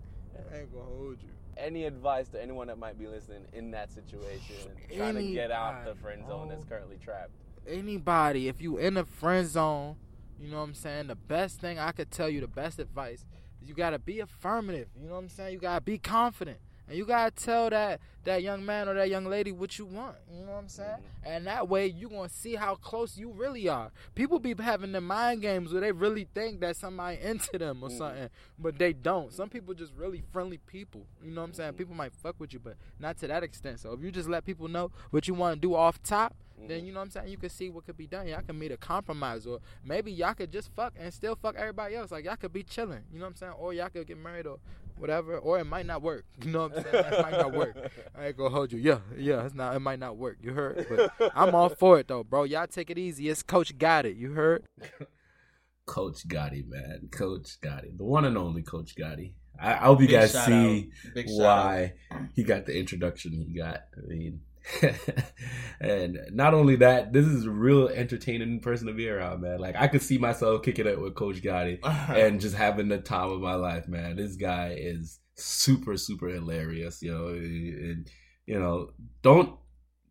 I 0.53 0.57
ain't 0.61 0.73
gonna 0.73 0.85
hold 0.85 1.17
you. 1.23 1.31
any 1.57 1.85
advice 1.85 2.29
to 2.29 2.43
anyone 2.43 2.67
that 2.69 2.79
might 2.79 2.99
be 2.99 3.07
listening 3.07 3.45
in 3.53 3.71
that 3.73 3.91
situation, 3.93 4.57
trying 4.97 5.15
to 5.17 5.23
get 5.33 5.51
out 5.51 5.85
the 5.85 5.95
friend 5.97 6.25
zone 6.27 6.49
that's 6.49 6.65
currently 6.65 6.99
trapped? 7.03 7.31
anybody, 7.67 8.49
if 8.49 8.61
you 8.63 8.79
in 8.79 8.97
a 8.97 9.05
friend 9.05 9.47
zone, 9.49 9.97
you 10.41 10.51
know 10.51 10.59
what 10.59 10.65
I'm 10.65 10.75
saying? 10.75 11.09
The 11.09 11.17
best 11.17 11.61
thing 11.61 11.79
I 11.79 11.93
could 11.93 12.11
tell 12.11 12.29
you, 12.29 12.41
the 12.41 12.47
best 12.47 12.79
advice, 12.79 13.27
is 13.63 13.69
you 13.69 13.75
gotta 13.75 13.99
be 13.99 14.21
affirmative. 14.21 14.89
You 15.01 15.09
know 15.09 15.15
what 15.15 15.21
I'm 15.21 15.29
saying? 15.29 15.53
You 15.55 15.59
gotta 15.59 15.81
be 15.81 15.99
confident. 15.99 16.59
And 16.89 16.97
you 16.97 17.05
gotta 17.05 17.31
tell 17.31 17.71
that 17.71 18.01
that 18.25 18.43
young 18.43 18.65
man 18.65 18.89
or 18.89 18.95
that 18.95 19.09
young 19.09 19.25
lady 19.25 19.53
what 19.53 19.79
you 19.79 19.87
want. 19.87 20.17
You 20.31 20.45
know 20.45 20.53
what 20.53 20.59
I'm 20.59 20.69
saying? 20.69 20.99
And 21.25 21.47
that 21.47 21.69
way 21.69 21.87
you 21.87 22.09
gonna 22.09 22.29
see 22.29 22.55
how 22.57 22.75
close 22.75 23.17
you 23.17 23.31
really 23.31 23.69
are. 23.69 23.91
People 24.15 24.39
be 24.39 24.55
having 24.59 24.93
the 24.93 25.01
mind 25.01 25.41
games 25.43 25.73
where 25.73 25.81
they 25.81 25.93
really 25.93 26.27
think 26.35 26.61
that 26.61 26.77
somebody 26.77 27.19
into 27.23 27.59
them 27.59 27.83
or 27.83 27.89
Mhm. 27.89 27.99
something, 27.99 28.29
but 28.59 28.79
they 28.79 28.93
don't. 28.93 29.33
Some 29.33 29.49
people 29.49 29.73
just 29.75 29.93
really 29.95 30.23
friendly 30.33 30.59
people. 30.59 31.07
You 31.23 31.31
know 31.31 31.41
what 31.43 31.49
I'm 31.49 31.55
saying? 31.55 31.73
Mhm. 31.75 31.77
People 31.79 31.95
might 31.95 32.13
fuck 32.13 32.37
with 32.39 32.53
you, 32.53 32.59
but 32.59 32.77
not 32.99 33.17
to 33.19 33.27
that 33.29 33.43
extent. 33.43 33.81
So 33.81 33.93
if 33.93 34.03
you 34.03 34.11
just 34.11 34.29
let 34.29 34.45
people 34.45 34.69
know 34.69 34.91
what 35.11 35.27
you 35.29 35.35
want 35.35 35.55
to 35.57 35.61
do 35.61 35.75
off 35.75 36.03
top, 36.03 36.35
then 36.67 36.83
Mhm. 36.83 36.87
you 36.87 36.93
know 36.93 36.99
what 37.01 37.05
I'm 37.05 37.11
saying. 37.13 37.29
You 37.29 37.39
can 37.39 37.51
see 37.51 37.71
what 37.71 37.87
could 37.87 37.97
be 37.97 38.07
done. 38.07 38.27
Y'all 38.27 38.43
can 38.43 38.59
meet 38.59 38.73
a 38.73 38.77
compromise, 38.77 39.47
or 39.47 39.61
maybe 39.85 40.11
y'all 40.13 40.35
could 40.35 40.51
just 40.51 40.71
fuck 40.73 40.93
and 40.99 41.15
still 41.15 41.37
fuck 41.37 41.55
everybody 41.57 41.95
else. 41.95 42.11
Like 42.11 42.25
y'all 42.25 42.37
could 42.37 42.53
be 42.53 42.63
chilling. 42.65 43.05
You 43.13 43.21
know 43.21 43.27
what 43.27 43.31
I'm 43.31 43.37
saying? 43.37 43.53
Or 43.53 43.73
y'all 43.73 43.89
could 43.89 44.07
get 44.07 44.19
married 44.19 44.47
or 44.47 44.59
whatever. 44.99 45.39
Or 45.39 45.59
it 45.59 45.65
might 45.65 45.87
not 45.87 46.03
work. 46.03 46.25
You 46.43 46.51
know 46.51 46.69
what 46.69 46.79
I'm 46.79 46.83
saying? 46.85 47.05
it 47.13 47.23
might 47.23 47.33
not 47.33 47.53
work. 47.53 47.77
I 48.17 48.27
ain't 48.27 48.37
gonna 48.37 48.51
hold 48.51 48.73
you. 48.73 48.79
Yeah, 48.79 48.99
yeah. 49.17 49.45
It's 49.45 49.55
not. 49.55 49.75
It 49.77 49.81
might 49.81 49.99
not 49.99 50.17
work. 50.17 50.39
You 50.43 50.53
heard? 50.53 50.87
But 50.89 51.33
I'm 51.35 51.55
all 51.55 51.69
for 51.69 51.99
it 51.99 52.09
though, 52.09 52.25
bro. 52.25 52.45
Y'all 52.45 52.67
take 52.67 52.91
it 52.91 52.99
easy. 52.99 53.29
It's 53.29 53.43
Coach 53.43 53.77
Gotti. 53.79 54.17
You 54.17 54.33
heard? 54.33 54.65
Coach 55.87 56.29
Gotti, 56.29 56.69
man. 56.69 57.09
Coach 57.11 57.61
Gotti. 57.63 57.97
The 57.97 58.05
one 58.05 58.25
and 58.25 58.37
only 58.37 58.63
Coach 58.63 58.95
Gotti. 58.95 59.33
I, 59.61 59.73
I 59.73 59.77
hope 59.77 60.01
you 60.01 60.07
Big 60.07 60.17
guys 60.21 60.33
shout 60.33 60.47
see 60.47 60.91
out. 61.17 61.25
Why 61.27 61.95
he 62.35 62.45
got 62.45 62.67
the 62.67 62.79
introduction 62.79 63.33
he 63.33 63.59
got. 63.59 63.81
I 63.97 64.07
mean, 64.07 64.41
and 65.81 66.19
not 66.31 66.55
only 66.55 66.77
that, 66.77 67.13
this 67.13 67.27
is 67.27 67.47
a 67.47 67.51
real 67.51 67.89
entertaining 67.89 68.61
person 68.61 68.87
to 68.87 68.93
be 68.93 69.09
around, 69.09 69.43
man. 69.43 69.59
Like 69.59 69.77
I 69.77 69.89
could 69.89 70.03
see 70.03 70.19
myself 70.19 70.63
kicking 70.63 70.87
it 70.87 71.01
with 71.01 71.15
Coach 71.15 71.43
Gotti 71.43 71.79
and 72.09 72.41
just 72.41 72.57
having 72.57 72.89
the 72.89 72.99
time 72.99 73.31
of 73.31 73.41
my 73.41 73.55
life, 73.55 73.89
man. 73.89 74.17
This 74.17 74.37
guy 74.37 74.77
is 74.79 75.19
super, 75.35 75.97
super 75.97 76.29
hilarious, 76.29 77.03
you 77.03 77.13
know. 77.13 77.29
And, 77.29 78.09
you 78.47 78.59
know, 78.59 78.91
don't 79.23 79.59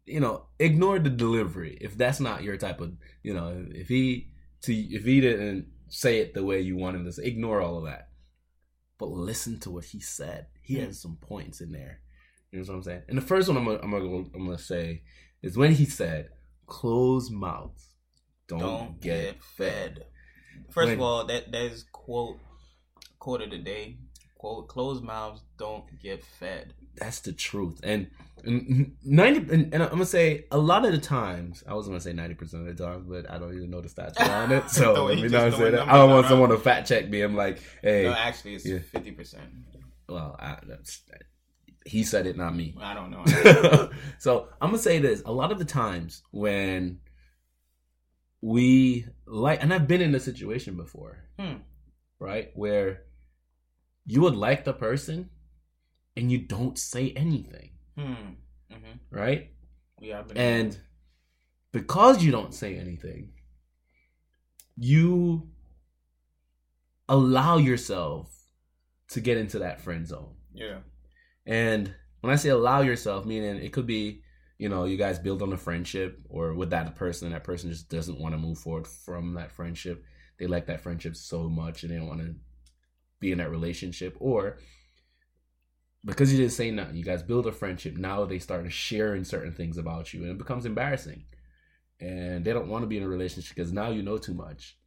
you 0.06 0.22
know 0.22 0.46
ignore 0.58 1.00
the 1.00 1.10
delivery 1.10 1.78
if 1.82 1.98
that's 1.98 2.22
not 2.22 2.42
your 2.42 2.56
type 2.56 2.80
of 2.80 2.94
you 3.24 3.34
know 3.34 3.66
if 3.72 3.90
he 3.90 4.30
to 4.62 4.74
if 4.74 5.04
he 5.04 5.20
didn't 5.20 5.68
say 5.90 6.20
it 6.20 6.34
the 6.34 6.44
way 6.44 6.60
you 6.60 6.76
want 6.76 6.96
him 6.96 7.06
to 7.06 7.12
say, 7.12 7.24
ignore 7.24 7.62
all 7.62 7.78
of 7.78 7.86
that. 7.86 8.10
But 8.98 9.10
listen 9.10 9.60
to 9.62 9.72
what 9.72 9.86
he 9.86 10.00
said. 10.00 10.48
He 10.62 10.76
hmm. 10.76 10.86
has 10.86 11.02
some 11.02 11.18
points 11.18 11.62
in 11.62 11.72
there. 11.72 12.02
You 12.52 12.60
know 12.60 12.66
what 12.66 12.74
I'm 12.76 12.84
saying? 12.84 13.02
And 13.10 13.18
the 13.18 13.22
first 13.22 13.48
one 13.48 13.58
I'm 13.58 13.66
gonna, 13.66 13.80
I'm 13.84 13.92
gonna, 13.92 14.26
I'm 14.36 14.46
gonna 14.46 14.58
say 14.58 15.04
is 15.44 15.58
when 15.58 15.74
he 15.74 15.86
said, 15.86 16.30
"Close 16.66 17.30
mouths, 17.30 17.90
don't, 18.48 18.60
don't 18.60 19.02
get, 19.02 19.24
get 19.24 19.44
fed." 19.44 20.06
First 20.72 20.88
When- 20.88 20.94
of 20.96 21.02
all, 21.02 21.26
that 21.26 21.52
that 21.52 21.62
is 21.64 21.86
quote 21.92 22.38
quote 23.20 23.42
of 23.42 23.52
the 23.52 23.58
day. 23.58 23.98
Quote: 24.38 24.68
Closed 24.68 25.04
mouths 25.04 25.42
don't 25.58 25.84
get 26.02 26.24
fed. 26.24 26.74
That's 26.96 27.20
the 27.22 27.32
truth. 27.34 27.80
And, 27.84 28.08
and 28.44 28.96
ninety, 29.04 29.40
and, 29.52 29.74
and 29.74 29.82
I'm 29.84 29.90
gonna 29.90 30.06
say 30.06 30.46
a 30.52 30.58
lot 30.60 30.86
of 30.86 30.92
the 30.92 31.00
times. 31.00 31.64
I 31.68 31.74
was 31.74 31.88
gonna 31.88 32.00
say 32.00 32.14
ninety 32.14 32.36
percent 32.36 32.68
of 32.68 32.78
the 32.78 32.84
time, 32.84 33.06
but 33.10 33.30
I 33.30 33.40
don't 33.40 33.56
even 33.56 33.72
know 33.72 33.82
the 33.82 33.90
stats 33.90 34.16
behind 34.16 34.52
it. 34.52 34.64
So 34.70 35.06
let 35.06 35.18
you 35.18 35.24
me 35.24 35.30
not 35.30 35.54
say 35.54 35.72
that. 35.72 35.88
I 35.88 35.94
don't 35.98 36.10
want 36.12 36.22
around. 36.26 36.30
someone 36.30 36.50
to 36.52 36.58
fact 36.60 36.88
check 36.88 37.10
me. 37.10 37.22
I'm 37.22 37.36
like, 37.36 37.60
hey, 37.82 38.04
No, 38.04 38.14
actually, 38.14 38.56
it's 38.56 38.66
yeah. 38.66 38.80
fifty 38.92 39.12
percent. 39.12 39.50
well, 40.08 40.36
I, 40.40 40.58
that's 40.68 41.02
He 41.88 42.04
said 42.04 42.28
it, 42.28 42.36
not 42.38 42.56
me. 42.56 42.76
I 42.82 42.94
don't 42.94 43.12
know. 43.12 43.90
so 44.20 44.50
I'm 44.62 44.70
gonna 44.72 44.78
say 44.78 45.00
this: 45.00 45.22
a 45.26 45.32
lot 45.32 45.52
of 45.52 45.58
the 45.60 45.66
times 45.66 46.22
when 46.32 47.00
we 48.42 49.06
like, 49.26 49.62
and 49.64 49.74
I've 49.74 49.88
been 49.88 50.02
in 50.02 50.14
a 50.16 50.20
situation 50.20 50.76
before, 50.78 51.24
Hmm. 51.40 51.58
right, 52.20 52.52
where 52.56 53.04
you 54.06 54.22
would 54.22 54.36
like 54.36 54.64
the 54.64 54.74
person 54.74 55.30
and 56.16 56.32
you 56.32 56.38
don't 56.40 56.78
say 56.78 57.12
anything, 57.16 57.72
hmm. 57.98 58.14
hmm 58.72 58.98
right? 59.12 59.52
Yeah, 60.00 60.24
And 60.36 60.78
because 61.72 62.24
you 62.24 62.32
don't 62.32 62.54
say 62.54 62.78
anything, 62.78 63.32
you 64.76 65.50
allow 67.10 67.58
yourself 67.58 68.32
to 69.10 69.22
get 69.22 69.38
into 69.38 69.60
that 69.60 69.82
friend 69.82 70.06
zone. 70.08 70.36
yeah. 70.54 70.80
And 71.48 71.94
when 72.20 72.34
I 72.34 72.36
say 72.36 72.50
allow 72.50 72.82
yourself, 72.82 73.26
meaning 73.26 73.56
it 73.56 73.72
could 73.72 73.88
be, 73.88 74.22
you 74.58 74.68
know, 74.68 74.84
you 74.84 74.98
guys 74.98 75.18
build 75.18 75.42
on 75.42 75.54
a 75.54 75.58
friendship 75.58 76.20
or 76.30 76.54
with 76.54 76.72
that 76.72 76.96
person, 76.96 77.32
that 77.32 77.46
person 77.46 77.70
just 77.70 77.90
doesn't 77.90 78.20
want 78.20 78.34
to 78.34 78.38
move 78.38 78.58
forward 78.58 78.86
from 78.86 79.34
that 79.36 79.52
friendship. 79.52 80.04
They 80.38 80.46
like 80.46 80.68
that 80.68 80.82
friendship 80.82 81.16
so 81.16 81.48
much 81.48 81.84
and 81.84 81.92
they 81.92 81.98
don't 81.98 82.08
want 82.08 82.22
to 82.22 82.36
be 83.20 83.32
in 83.32 83.38
that 83.38 83.50
relationship. 83.50 84.18
Or 84.20 84.58
because 86.04 86.32
you 86.32 86.38
didn't 86.38 86.52
say 86.52 86.70
nothing, 86.70 86.98
you 86.98 87.04
guys 87.04 87.24
build 87.24 87.48
a 87.48 87.52
friendship. 87.52 87.98
Now 87.98 88.26
they 88.26 88.40
start 88.40 88.70
sharing 88.72 89.24
certain 89.24 89.54
things 89.54 89.78
about 89.78 90.14
you 90.14 90.24
and 90.24 90.32
it 90.32 90.38
becomes 90.38 90.66
embarrassing. 90.66 91.24
And 92.00 92.44
they 92.44 92.54
don't 92.54 92.68
want 92.68 92.84
to 92.84 92.88
be 92.88 92.98
in 92.98 93.04
a 93.04 93.08
relationship 93.08 93.56
because 93.56 93.72
now 93.72 93.90
you 93.90 94.04
know 94.04 94.18
too 94.18 94.34
much. 94.34 94.78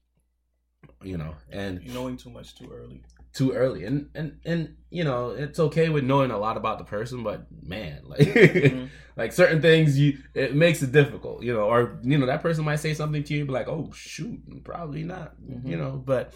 You 1.03 1.17
know, 1.17 1.35
and 1.51 1.85
knowing 1.93 2.17
too 2.17 2.31
much 2.31 2.55
too 2.55 2.71
early. 2.73 3.03
Too 3.33 3.53
early 3.53 3.85
and 3.85 4.09
and 4.15 4.39
and 4.45 4.77
you 4.91 5.05
know 5.05 5.31
it's 5.31 5.61
okay 5.61 5.89
with 5.89 6.03
knowing 6.03 6.31
a 6.33 6.39
lot 6.39 6.57
about 6.57 6.79
the 6.79 6.85
person 6.85 7.23
but 7.23 7.47
man 7.63 8.03
like 8.07 8.19
Mhm. 8.21 8.89
like 9.17 9.33
certain 9.33 9.63
things 9.63 9.97
you 9.99 10.19
it 10.35 10.55
makes 10.55 10.83
it 10.83 10.91
difficult 10.91 11.43
you 11.45 11.53
know 11.53 11.61
or 11.63 12.01
you 12.03 12.19
know 12.19 12.27
that 12.27 12.43
person 12.43 12.65
might 12.65 12.81
say 12.81 12.93
something 12.93 13.23
to 13.23 13.35
you 13.35 13.45
be 13.45 13.53
like 13.53 13.69
oh 13.69 13.91
shoot 13.95 14.41
probably 14.65 15.05
not 15.05 15.41
Mhm. 15.41 15.69
you 15.69 15.77
know 15.77 16.03
but 16.05 16.35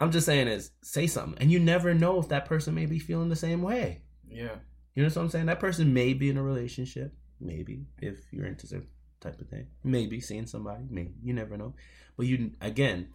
i'm 0.00 0.10
just 0.10 0.24
saying 0.26 0.48
is 0.48 0.70
say 0.82 1.06
something 1.06 1.40
and 1.42 1.50
you 1.52 1.58
never 1.60 1.92
know 1.94 2.18
if 2.18 2.28
that 2.28 2.46
person 2.46 2.74
may 2.74 2.86
be 2.86 2.98
feeling 2.98 3.28
the 3.28 3.36
same 3.36 3.60
way 3.62 4.02
Yeah. 4.26 4.56
you 4.94 5.02
know 5.02 5.08
what 5.10 5.16
i'm 5.18 5.28
saying 5.28 5.46
that 5.46 5.60
person 5.60 5.92
may 5.92 6.14
be 6.14 6.30
in 6.30 6.38
a 6.38 6.42
relationship 6.42 7.12
maybe 7.38 7.84
if 8.00 8.32
you're 8.32 8.46
into 8.46 8.66
some 8.66 8.86
type 9.20 9.40
of 9.40 9.48
thing 9.48 9.66
maybe 9.84 10.20
seeing 10.20 10.46
somebody 10.46 10.84
maybe 10.88 11.12
you 11.22 11.34
never 11.34 11.56
know 11.56 11.74
but 12.16 12.26
you 12.26 12.52
again 12.62 13.08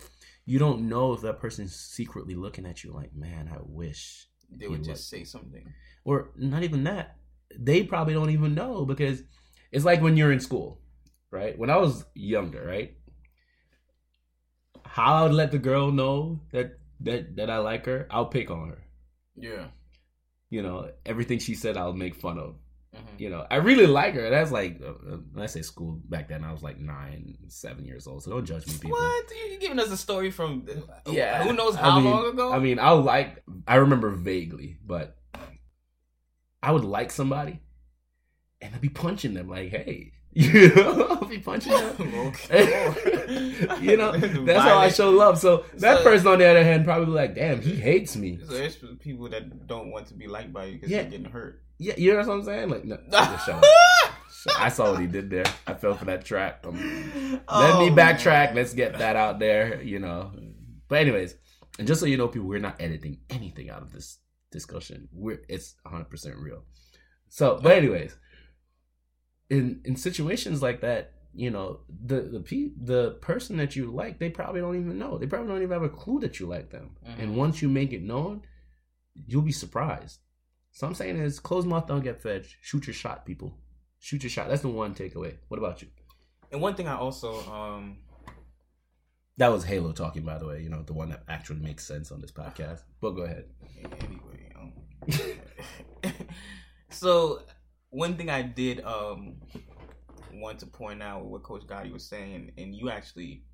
you 0.50 0.58
don't 0.60 0.88
know 0.88 1.12
if 1.13 1.22
that 1.22 1.39
person's 1.39 1.75
secretly 1.75 2.34
looking 2.36 2.66
at 2.66 2.82
you 2.84 2.92
like 2.94 3.13
man 3.13 3.50
i 3.54 3.58
wish 3.62 4.27
They 4.50 4.68
would 4.68 4.84
just 4.84 5.10
say 5.10 5.24
something. 5.25 5.66
or 6.06 6.32
not 6.38 6.63
even 6.63 6.86
that. 6.86 7.18
They 7.70 7.84
probably 7.84 8.13
don't 8.13 8.30
even 8.38 8.56
know 8.56 8.86
because 8.86 9.22
it's 9.74 9.84
like 9.86 10.01
when 10.01 10.16
you're 10.18 10.32
in 10.32 10.39
school 10.39 10.80
right? 11.32 11.58
When 11.60 11.70
i 11.70 11.77
was 11.77 12.06
younger 12.16 12.63
right? 12.66 12.96
How 14.86 15.16
i 15.16 15.24
would 15.24 15.34
let 15.34 15.51
the 15.51 15.60
girl 15.70 15.92
know 15.92 16.42
that 16.51 16.80
that 17.01 17.36
that 17.36 17.50
i 17.50 17.58
like 17.60 17.86
her 17.86 18.08
i'll 18.10 18.25
pick 18.38 18.50
on 18.50 18.70
her. 18.70 18.82
Yeah. 19.36 19.68
you 20.50 20.62
know 20.63 20.89
everything 21.06 21.39
she 21.39 21.54
said 21.56 21.77
i'll 21.77 21.94
make 22.06 22.16
fun 22.16 22.38
of 22.39 22.56
Mhm. 22.98 23.20
you 23.20 23.30
know 23.30 23.46
i 23.50 23.56
really 23.58 23.88
like 23.88 24.13
her 24.16 24.30
that's 24.30 24.51
like 24.51 24.80
uh, 24.82 24.88
uh, 24.89 25.18
when 25.34 25.44
i 25.44 25.46
say 25.46 25.62
school 25.62 26.00
back 26.10 26.27
then 26.30 26.44
i 26.44 26.51
was 26.51 26.62
like 26.63 26.80
nine 26.80 27.38
seven 27.48 27.86
years 27.86 28.08
old 28.08 28.24
so 28.24 28.32
don't 28.32 28.46
judge 28.46 28.66
me 28.68 28.74
people 28.74 28.92
What? 28.92 29.25
You're 29.50 29.60
giving 29.60 29.80
us 29.80 29.89
a 29.92 29.98
story 29.98 30.32
from 30.32 30.68
Yeah. 31.10 31.44
Who 31.44 31.54
knows 31.54 31.75
I 31.75 31.80
how 31.82 32.00
mean- 32.00 32.12
long 32.12 32.25
ago? 32.27 32.51
I 32.54 32.60
mean, 32.60 32.80
I 32.80 32.92
like. 32.92 33.44
I 33.68 33.75
remember 33.75 34.10
vaguely, 34.12 34.77
but 34.86 35.18
I 36.62 36.72
would 36.72 36.84
like 36.86 37.12
somebody, 37.12 37.60
and 38.62 38.74
I'd 38.75 38.82
be 38.82 38.89
punching 38.89 39.34
them 39.34 39.48
like, 39.50 39.70
"Hey," 39.70 40.13
you 40.34 40.74
know, 40.75 41.08
I'll 41.12 41.25
be 41.25 41.39
punching 41.39 41.72
them. 41.72 41.96
You 43.82 43.98
know, 43.98 44.12
that's 44.18 44.62
how 44.63 44.77
I 44.77 44.89
show 44.89 45.10
love. 45.12 45.38
So 45.39 45.66
that 45.75 45.98
So- 46.00 46.04
person 46.04 46.27
on 46.27 46.39
the 46.39 46.46
other 46.48 46.63
hand 46.63 46.86
probably 46.86 47.06
be 47.08 47.12
like, 47.12 47.36
"Damn, 47.36 47.62
he 47.62 47.75
hates 47.75 48.16
me." 48.16 48.39
So 48.46 48.54
there's 48.54 48.77
people 49.00 49.30
that 49.30 49.68
don't 49.68 49.92
want 49.92 50.08
to 50.08 50.13
be 50.13 50.27
liked 50.27 50.51
by 50.54 50.66
you 50.66 50.74
because 50.74 50.89
Yeah. 50.89 51.01
they're 51.04 51.12
getting 51.12 51.32
hurt. 51.32 51.62
Yeah, 51.79 51.93
you 51.98 52.13
know 52.13 52.19
what 52.19 52.29
I'm 52.29 52.43
saying? 52.43 52.69
Like, 52.69 52.86
no. 52.86 52.98
I 54.57 54.69
saw 54.69 54.91
what 54.91 55.01
he 55.01 55.07
did 55.07 55.29
there. 55.29 55.46
I 55.65 55.74
fell 55.74 55.96
for 55.96 56.05
that 56.05 56.24
trap. 56.25 56.65
Um, 56.65 56.75
Let 56.75 57.79
me 57.79 57.89
Oh, 57.89 57.96
backtrack. 57.96 58.48
man. 58.48 58.55
Let's 58.55 58.74
get 58.74 58.98
that 58.98 59.15
out 59.15 59.39
there, 59.39 59.81
you 59.81 60.00
know. 60.00 60.31
But 60.88 61.00
anyways, 61.00 61.36
and 61.77 61.88
just 61.88 62.00
so 62.00 62.05
you 62.05 62.17
know, 62.17 62.27
people, 62.29 62.48
we're 62.48 62.60
not 62.60 62.79
editing 62.79 63.19
anything 63.29 63.69
out 63.69 63.81
of 63.81 63.91
this 63.91 64.19
discussion. 64.51 65.10
We're 65.12 65.41
it's 65.50 65.75
100 65.84 66.05
percent 66.10 66.38
real. 66.38 66.63
So, 67.29 67.60
but 67.62 67.74
anyways, 67.74 68.15
in 69.50 69.81
in 69.86 69.96
situations 69.96 70.62
like 70.62 70.81
that, 70.81 71.13
you 71.34 71.50
know, 71.51 71.81
the 72.05 72.22
the 72.22 72.39
pe- 72.39 72.72
the 72.81 73.12
person 73.22 73.57
that 73.57 73.75
you 73.75 73.91
like, 73.91 74.17
they 74.19 74.29
probably 74.29 74.62
don't 74.62 74.79
even 74.79 74.98
know. 74.98 75.17
They 75.17 75.27
probably 75.27 75.50
don't 75.50 75.62
even 75.62 75.72
have 75.74 75.84
a 75.84 75.89
clue 75.89 76.19
that 76.22 76.39
you 76.39 76.46
like 76.48 76.69
them. 76.69 76.91
Mhm. 77.05 77.19
And 77.24 77.36
once 77.38 77.62
you 77.62 77.69
make 77.69 77.91
it 77.91 78.01
known, 78.03 78.43
you'll 79.25 79.41
be 79.41 79.51
surprised. 79.51 80.19
So 80.77 80.86
I'm 80.86 80.93
saying 80.93 81.17
is, 81.17 81.39
close 81.39 81.65
mouth 81.65 81.88
don't 81.88 82.03
get 82.03 82.22
fed. 82.22 82.46
Shoot 82.62 82.86
your 82.86 82.93
shot, 82.93 83.25
people. 83.25 83.57
Shoot 83.98 84.22
your 84.22 84.29
shot. 84.29 84.48
That's 84.48 84.62
the 84.62 84.69
one 84.69 84.93
takeaway. 84.93 85.36
What 85.48 85.57
about 85.57 85.81
you? 85.81 85.88
And 86.51 86.62
one 86.62 86.75
thing 86.75 86.88
I 86.88 86.96
also 86.96 87.39
um 87.51 87.98
That 89.38 89.48
was 89.48 89.63
Halo 89.63 89.91
talking, 89.91 90.22
by 90.22 90.38
the 90.38 90.46
way. 90.46 90.62
You 90.62 90.69
know, 90.69 90.84
the 90.84 90.93
one 90.93 91.10
that 91.10 91.24
actually 91.27 91.62
makes 91.62 91.84
sense 91.84 92.12
on 92.12 92.22
this 92.22 92.29
podcast. 92.29 92.84
But 93.01 93.13
go 93.13 93.24
ahead. 93.24 93.46
anyway. 94.03 94.53
Um, 94.55 96.13
so 96.91 97.41
one 97.89 98.15
thing 98.15 98.29
I 98.29 98.43
did 98.43 98.86
um 98.86 99.38
want 100.31 100.60
to 100.60 100.67
point 100.67 101.01
out 101.01 101.25
what 101.25 101.41
Coach 101.41 101.65
Gotti 101.65 101.91
was 101.91 102.07
saying, 102.07 102.51
and 102.55 102.75
you 102.75 102.91
actually 102.91 103.46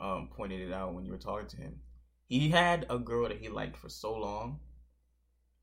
um 0.00 0.28
pointed 0.30 0.60
it 0.60 0.70
out 0.74 0.92
when 0.92 1.06
you 1.06 1.12
were 1.12 1.18
talking 1.18 1.48
to 1.48 1.56
him. 1.56 1.76
He 2.28 2.50
had 2.50 2.84
a 2.90 2.98
girl 2.98 3.26
that 3.30 3.38
he 3.38 3.48
liked 3.48 3.78
for 3.78 3.88
so 3.88 4.14
long. 4.14 4.60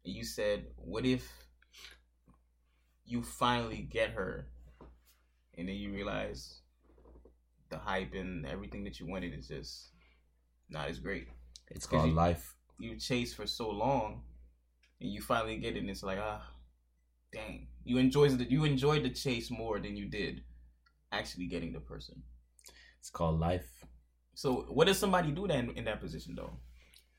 And 0.06 0.14
you 0.16 0.24
said, 0.24 0.68
"What 0.78 1.06
if 1.06 1.28
you 3.06 3.24
finally 3.24 3.82
get 3.82 4.12
her, 4.12 4.48
and 5.58 5.68
then 5.68 5.76
you 5.76 5.92
realize 5.94 6.62
the 7.70 7.78
hype 7.78 8.14
and 8.14 8.46
everything 8.46 8.84
that 8.86 9.00
you 9.00 9.08
wanted 9.08 9.34
is 9.34 9.48
just 9.48 9.92
not 10.70 10.88
as 10.90 11.00
great." 11.00 11.28
It's 11.72 11.86
called 11.86 12.10
you- 12.10 12.16
life. 12.16 12.56
you 12.80 12.96
chase 12.98 13.34
for 13.34 13.46
so 13.46 13.70
long 13.70 14.24
and 15.02 15.12
you 15.12 15.22
finally 15.22 15.58
get 15.58 15.76
it 15.76 15.80
and 15.80 15.90
it's 15.90 16.02
like 16.02 16.18
ah 16.18 16.42
dang 17.34 17.68
you 17.84 17.98
enjoyed 17.98 18.38
the 18.38 18.46
you 18.50 18.64
enjoyed 18.64 19.04
the 19.04 19.10
chase 19.10 19.52
more 19.52 19.82
than 19.82 19.98
you 19.98 20.08
did 20.08 20.42
actually 21.12 21.46
getting 21.48 21.74
the 21.74 21.80
person 21.82 22.24
It's 23.00 23.10
called 23.10 23.38
life. 23.38 23.84
so 24.34 24.62
what 24.70 24.88
does 24.88 24.98
somebody 24.98 25.32
do 25.34 25.46
then 25.46 25.72
in 25.72 25.84
that 25.86 26.00
position 26.00 26.36
though 26.36 26.58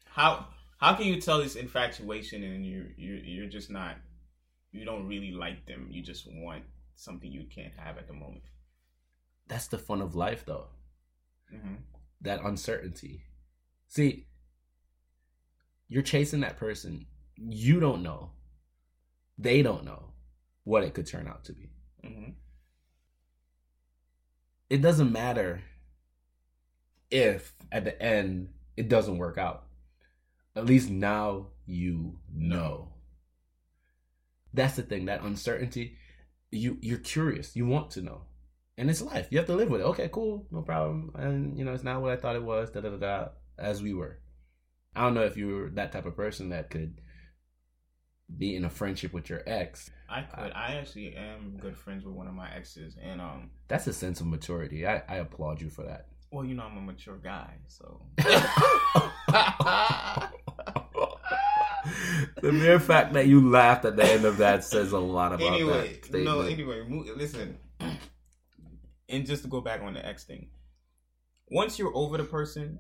how 0.07 0.49
how 0.81 0.95
can 0.95 1.07
you 1.07 1.21
tell 1.21 1.39
this 1.43 1.57
infatuation 1.57 2.43
and 2.43 2.67
you're 2.67 2.87
you're, 2.97 3.19
you're 3.19 3.47
just 3.51 3.71
not 3.71 3.97
you 4.73 4.85
don't 4.85 5.07
really 5.07 5.33
like 5.33 5.67
them 5.67 5.89
you 5.91 6.03
just 6.03 6.27
want 6.33 6.63
something 6.97 7.31
you 7.33 7.45
can't 7.55 7.75
have 7.77 7.99
at 7.99 8.07
the 8.07 8.13
moment 8.15 8.43
That's 9.49 9.67
the 9.69 9.79
fun 9.79 10.01
of 10.03 10.15
life, 10.15 10.45
though. 10.47 10.69
mm-hmm. 11.53 11.75
That 12.23 12.43
uncertainty. 12.45 13.25
See, 13.89 14.27
you're 15.89 16.03
chasing 16.03 16.41
that 16.41 16.57
person. 16.57 17.07
You 17.37 17.81
don't 17.81 18.03
know. 18.03 18.31
They 19.39 19.63
don't 19.63 19.85
know 19.85 20.13
what 20.65 20.85
it 20.85 20.95
could 20.95 21.07
turn 21.07 21.27
out 21.27 21.45
to 21.45 21.53
be. 21.53 21.71
Mm-hmm. 22.05 22.31
It 24.69 24.83
doesn't 24.83 25.13
matter 25.13 25.63
if 27.11 27.55
at 27.73 27.85
the 27.85 28.01
end 28.01 28.51
it 28.77 28.89
doesn't 28.89 29.19
work 29.19 29.39
out. 29.39 29.65
At 30.61 30.67
least 30.67 30.91
now 30.91 31.47
you 31.67 32.19
know. 32.35 32.89
That's 34.53 34.77
the 34.77 34.83
thing, 34.83 35.07
that 35.07 35.23
uncertainty. 35.23 35.97
You 36.51 36.77
you're 36.83 36.99
curious. 36.99 37.57
You 37.57 37.67
want 37.67 37.91
to 37.93 38.03
know. 38.03 38.23
And 38.77 38.91
it's 38.91 39.01
life. 39.03 39.29
You 39.31 39.39
have 39.39 39.47
to 39.47 39.55
live 39.55 39.71
with 39.71 39.81
it. 39.81 39.85
Okay, 39.85 40.09
cool, 40.13 40.47
no 40.51 40.61
problem. 40.63 41.13
And 41.15 41.57
you 41.59 41.65
know, 41.65 41.73
it's 41.73 41.85
not 41.85 42.03
what 42.03 42.13
I 42.13 42.17
thought 42.17 42.37
it 42.37 42.43
was, 42.43 42.71
da 42.71 42.81
da 42.83 42.91
da 42.91 42.97
da 42.99 43.29
as 43.59 43.83
we 43.83 43.95
were. 43.95 44.19
I 44.95 45.03
don't 45.03 45.15
know 45.15 45.25
if 45.25 45.37
you 45.37 45.47
were 45.49 45.71
that 45.71 45.93
type 45.93 46.05
of 46.07 46.17
person 46.17 46.49
that 46.51 46.69
could 46.69 47.01
be 48.37 48.55
in 48.57 48.65
a 48.65 48.71
friendship 48.71 49.13
with 49.13 49.29
your 49.31 49.43
ex. 49.47 49.91
i 50.09 50.23
could 50.23 50.53
i 50.53 50.75
actually 50.77 51.15
am 51.17 51.57
good 51.61 51.77
friends 51.77 52.05
with 52.05 52.15
one 52.15 52.29
of 52.29 52.35
my 52.35 52.49
exes 52.55 52.97
and 53.03 53.21
um 53.21 53.51
That's 53.67 53.89
a 53.89 53.93
sense 53.93 54.21
of 54.21 54.27
maturity. 54.29 54.87
I, 54.87 55.03
I 55.09 55.17
applaud 55.17 55.61
you 55.61 55.69
for 55.69 55.83
that. 55.85 56.07
well 56.31 56.45
you 56.45 56.55
know 56.55 56.63
i'm 56.63 56.77
a 56.77 56.81
mature 56.81 57.17
guy 57.19 57.55
so 57.67 58.03
the 62.41 62.53
mere 62.53 62.81
fact 62.81 63.13
that 63.15 63.27
you 63.27 63.49
laughed 63.49 63.85
at 63.85 63.97
the 63.97 64.05
end 64.05 64.25
of 64.25 64.39
that 64.39 64.65
says 64.65 64.93
a 64.93 64.99
lot 64.99 65.33
about 65.33 65.53
anyway, 65.55 65.95
that 65.95 66.05
statement. 66.05 66.25
no. 66.25 66.41
Anyway, 66.43 66.85
mo- 66.89 67.05
listen. 67.17 67.59
And 69.09 69.27
just 69.27 69.43
to 69.43 69.49
go 69.49 69.61
back 69.61 69.83
on 69.83 69.95
the 69.95 70.05
X 70.07 70.25
thing, 70.25 70.51
once 71.51 71.79
you're 71.79 71.95
over 71.97 72.17
the 72.17 72.25
person, 72.25 72.79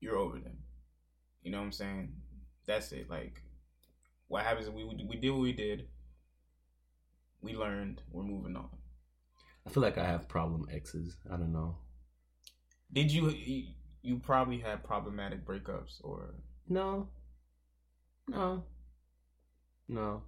you're 0.00 0.16
over 0.16 0.38
them. 0.38 0.58
You 1.42 1.52
know 1.52 1.58
what 1.58 1.64
I'm 1.64 1.72
saying? 1.72 2.12
That's 2.66 2.92
it. 2.92 3.08
Like, 3.08 3.42
what 4.28 4.44
happens 4.44 4.68
we 4.70 4.84
we 4.84 5.16
did 5.16 5.30
what 5.30 5.40
we 5.40 5.52
did. 5.52 5.88
We 7.40 7.54
learned. 7.54 8.00
We're 8.10 8.22
moving 8.24 8.56
on. 8.56 8.68
I 9.66 9.70
feel 9.70 9.82
like 9.82 9.98
I 9.98 10.04
have 10.04 10.28
problem 10.28 10.66
exes. 10.72 11.16
I 11.30 11.36
don't 11.36 11.52
know. 11.52 11.76
Did 12.92 13.10
you? 13.10 13.30
You, 13.30 13.64
you 14.02 14.18
probably 14.18 14.58
had 14.58 14.84
problematic 14.84 15.46
breakups, 15.46 16.02
or 16.02 16.34
No. 16.68 17.08
No. 18.28 18.64
No. 19.88 20.22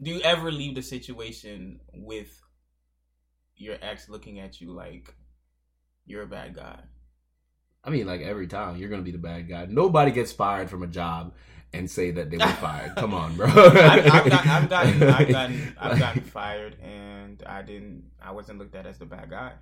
do 0.00 0.10
you 0.10 0.20
ever 0.20 0.50
leave 0.50 0.74
the 0.74 0.82
situation 0.82 1.80
with 1.92 2.40
your 3.56 3.76
ex 3.82 4.08
looking 4.08 4.38
at 4.40 4.60
you 4.60 4.72
like 4.72 5.14
you're 6.06 6.22
a 6.22 6.26
bad 6.26 6.54
guy? 6.54 6.78
I 7.84 7.90
mean, 7.90 8.06
like 8.06 8.20
every 8.22 8.46
time 8.46 8.76
you're 8.76 8.88
gonna 8.88 9.02
be 9.02 9.12
the 9.12 9.18
bad 9.18 9.48
guy. 9.48 9.66
Nobody 9.66 10.10
gets 10.10 10.32
fired 10.32 10.70
from 10.70 10.82
a 10.82 10.86
job 10.86 11.34
and 11.72 11.90
say 11.90 12.10
that 12.12 12.30
they 12.30 12.38
were 12.38 12.46
fired. 12.60 12.94
Come 12.96 13.12
on, 13.14 13.36
bro. 13.36 13.46
I've, 13.48 13.76
I've, 13.76 14.30
got, 14.30 14.46
I've 14.46 14.68
gotten, 14.68 15.02
I've 15.02 15.28
gotten, 15.28 15.76
I've 15.78 15.98
gotten 16.06 16.22
fired, 16.22 16.76
and 16.80 17.42
I 17.46 17.62
didn't, 17.62 18.10
I 18.22 18.32
wasn't 18.32 18.58
looked 18.58 18.74
at 18.74 18.86
as 18.86 18.98
the 18.98 19.06
bad 19.06 19.30
guy 19.30 19.52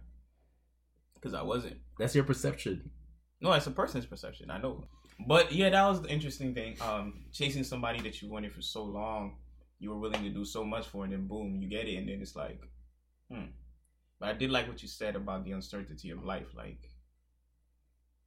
because 1.14 1.34
I 1.34 1.42
wasn't. 1.42 1.76
That's 1.98 2.14
your 2.14 2.24
perception. 2.24 2.90
No, 3.40 3.52
it's 3.52 3.66
a 3.66 3.70
person's 3.70 4.06
perception. 4.06 4.50
I 4.50 4.58
know, 4.58 4.84
but 5.26 5.52
yeah, 5.52 5.70
that 5.70 5.86
was 5.86 6.02
the 6.02 6.08
interesting 6.08 6.54
thing. 6.54 6.76
Um, 6.80 7.24
chasing 7.32 7.64
somebody 7.64 8.00
that 8.02 8.20
you 8.20 8.28
wanted 8.28 8.52
for 8.52 8.62
so 8.62 8.84
long, 8.84 9.36
you 9.78 9.90
were 9.90 9.98
willing 9.98 10.22
to 10.22 10.30
do 10.30 10.44
so 10.44 10.64
much 10.64 10.86
for, 10.86 11.04
and 11.04 11.12
then 11.12 11.26
boom, 11.26 11.58
you 11.60 11.68
get 11.68 11.86
it, 11.86 11.96
and 11.96 12.08
then 12.08 12.20
it's 12.20 12.36
like, 12.36 12.60
hmm. 13.30 13.46
But 14.18 14.30
I 14.30 14.32
did 14.32 14.50
like 14.50 14.66
what 14.68 14.82
you 14.82 14.88
said 14.88 15.14
about 15.14 15.44
the 15.44 15.52
uncertainty 15.52 16.10
of 16.10 16.24
life. 16.24 16.54
Like 16.56 16.90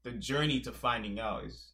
the 0.03 0.11
journey 0.11 0.59
to 0.61 0.71
finding 0.71 1.19
out 1.19 1.45
is 1.45 1.71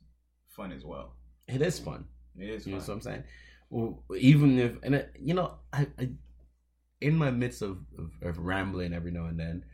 fun 0.48 0.72
as 0.72 0.86
well. 0.86 1.14
It 1.48 1.62
is 1.62 1.80
fun. 1.80 2.06
It 2.38 2.50
is 2.50 2.66
You 2.66 2.74
know 2.74 2.80
what 2.80 2.90
I'm 2.90 3.02
saying? 3.02 3.24
Well, 3.70 4.04
even 4.18 4.60
if, 4.60 4.74
and 4.84 4.96
it, 4.96 5.12
you 5.20 5.34
know, 5.34 5.56
I, 5.74 5.88
I, 6.00 6.10
in 7.02 7.16
my 7.16 7.32
midst 7.32 7.62
of, 7.62 7.78
of, 7.98 8.12
of 8.22 8.38
rambling 8.38 8.94
every 8.94 9.12
now 9.12 9.26
and 9.26 9.40
then, 9.40 9.66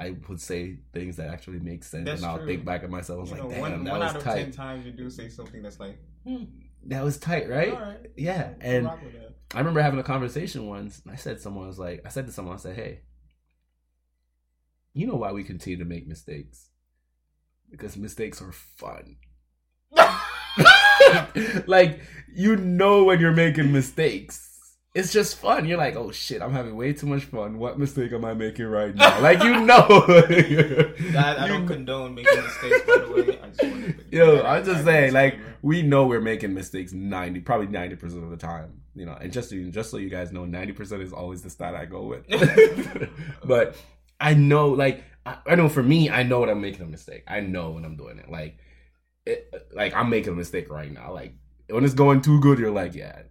I 0.00 0.16
would 0.28 0.40
say 0.40 0.78
things 0.94 1.16
that 1.16 1.28
actually 1.28 1.60
make 1.60 1.84
sense, 1.84 2.06
That's 2.06 2.22
and 2.22 2.30
I'll 2.30 2.38
true. 2.38 2.46
think 2.46 2.64
back 2.64 2.82
at 2.82 2.90
myself. 2.90 3.18
I 3.18 3.20
was 3.20 3.30
You 3.30 3.36
like, 3.36 3.44
know, 3.44 3.50
damn, 3.50 3.60
one, 3.60 3.84
that 3.84 3.90
one 3.90 4.00
was 4.00 4.10
out 4.10 4.16
of 4.16 4.22
tight. 4.24 4.42
ten 4.44 4.50
times 4.52 4.86
you 4.86 4.92
do 4.92 5.10
say 5.10 5.28
something 5.28 5.62
that's 5.62 5.78
like, 5.78 5.98
hmm, 6.26 6.44
That 6.86 7.04
was 7.04 7.18
tight, 7.18 7.48
right? 7.50 7.72
all 7.72 7.80
right, 7.80 8.10
Yeah, 8.16 8.54
and 8.60 8.86
rock 8.86 9.04
with 9.04 9.12
that. 9.12 9.34
I 9.54 9.58
remember 9.58 9.82
having 9.82 10.00
a 10.00 10.04
conversation 10.04 10.66
once. 10.66 11.02
And 11.04 11.12
I 11.12 11.16
said, 11.16 11.40
someone 11.40 11.66
was 11.66 11.78
like, 11.78 12.02
I 12.06 12.08
said 12.08 12.26
to 12.26 12.32
someone, 12.32 12.54
I 12.54 12.58
said, 12.58 12.76
hey, 12.76 13.00
you 14.94 15.06
know 15.06 15.16
why 15.16 15.32
we 15.32 15.44
continue 15.44 15.78
to 15.78 15.84
make 15.84 16.06
mistakes? 16.08 16.70
Because 17.70 17.96
mistakes 17.96 18.40
are 18.42 18.52
fun. 18.52 19.16
like 21.66 22.00
you 22.34 22.56
know 22.56 23.04
when 23.04 23.20
you're 23.20 23.32
making 23.32 23.72
mistakes. 23.72 24.49
It's 24.92 25.12
just 25.12 25.36
fun. 25.36 25.66
You're 25.66 25.78
like, 25.78 25.94
oh 25.94 26.10
shit, 26.10 26.42
I'm 26.42 26.52
having 26.52 26.74
way 26.74 26.92
too 26.92 27.06
much 27.06 27.24
fun. 27.24 27.58
What 27.58 27.78
mistake 27.78 28.12
am 28.12 28.24
I 28.24 28.34
making 28.34 28.66
right 28.66 28.92
now? 28.92 29.20
Like 29.20 29.40
you 29.44 29.60
know. 29.60 29.86
I, 29.88 31.36
I 31.44 31.48
don't 31.48 31.66
condone 31.66 32.16
making 32.16 32.42
mistakes, 32.42 32.80
by 32.86 32.98
the 32.98 33.12
way. 33.12 33.38
I 33.40 33.48
just 33.50 33.62
wanted 33.62 34.10
to 34.10 34.16
Yo, 34.16 34.42
I'm 34.42 34.64
just 34.64 34.84
saying, 34.84 35.12
like, 35.12 35.38
we 35.62 35.82
know 35.82 36.06
we're 36.06 36.20
making 36.20 36.54
mistakes 36.54 36.92
ninety, 36.92 37.38
probably 37.38 37.68
ninety 37.68 37.94
percent 37.94 38.24
of 38.24 38.30
the 38.30 38.36
time. 38.36 38.80
You 38.96 39.06
know, 39.06 39.16
and 39.20 39.32
just 39.32 39.50
so 39.50 39.54
you, 39.54 39.70
just 39.70 39.92
so 39.92 39.96
you 39.96 40.10
guys 40.10 40.32
know, 40.32 40.44
ninety 40.44 40.72
percent 40.72 41.02
is 41.02 41.12
always 41.12 41.42
the 41.42 41.50
stat 41.50 41.76
I 41.76 41.84
go 41.84 42.02
with. 42.06 42.26
but 43.44 43.76
I 44.18 44.34
know, 44.34 44.70
like, 44.70 45.04
I, 45.24 45.36
I 45.46 45.54
know 45.54 45.68
for 45.68 45.84
me, 45.84 46.10
I 46.10 46.24
know 46.24 46.40
when 46.40 46.48
I'm 46.48 46.60
making 46.60 46.82
a 46.82 46.88
mistake. 46.88 47.22
I 47.28 47.38
know 47.38 47.70
when 47.70 47.84
I'm 47.84 47.96
doing 47.96 48.18
it. 48.18 48.28
Like, 48.28 48.58
it, 49.24 49.54
like 49.72 49.94
I'm 49.94 50.10
making 50.10 50.32
a 50.32 50.36
mistake 50.36 50.68
right 50.68 50.92
now. 50.92 51.12
Like 51.12 51.34
when 51.72 51.84
it's 51.84 51.94
going 51.94 52.22
too 52.22 52.40
good, 52.40 52.58
you're 52.58 52.70
like, 52.70 52.94
yeah, 52.94 53.22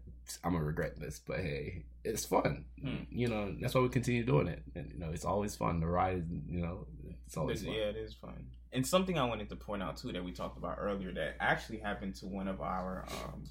I'm 0.44 0.54
gonna 0.54 0.66
regret 0.66 1.00
this. 1.00 1.20
But 1.26 1.40
hey, 1.40 1.86
it's 2.04 2.26
fun. 2.26 2.66
Hmm. 2.82 3.04
You 3.10 3.28
know, 3.28 3.56
that's 3.60 3.74
why 3.74 3.82
we 3.82 3.90
continue 3.90 4.24
doing 4.24 4.48
it. 4.48 4.64
And 4.76 4.92
you 4.92 5.00
know, 5.00 5.10
it's 5.12 5.26
always 5.26 5.56
fun. 5.56 5.80
The 5.80 5.88
ride, 5.88 6.26
you 6.48 6.62
know, 6.62 6.88
it's 7.26 7.38
always 7.38 7.64
fun. 7.64 7.74
yeah, 7.74 7.84
it 7.84 7.96
is 7.96 8.14
fun. 8.14 8.46
And 8.72 8.86
something 8.86 9.18
I 9.18 9.26
wanted 9.26 9.50
to 9.50 9.56
point 9.56 9.82
out 9.82 9.98
too 9.98 10.12
that 10.12 10.24
we 10.24 10.32
talked 10.32 10.58
about 10.58 10.78
earlier 10.80 11.12
that 11.14 11.36
actually 11.40 11.80
happened 11.80 12.16
to 12.16 12.28
one 12.28 12.48
of 12.48 12.62
our 12.62 13.06
um, 13.10 13.46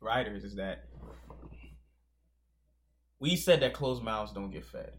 riders 0.00 0.44
is 0.44 0.56
that 0.56 0.84
we 3.18 3.36
said 3.36 3.60
that 3.60 3.74
closed 3.74 4.02
mouths 4.02 4.32
don't 4.32 4.50
get 4.50 4.64
fed. 4.64 4.92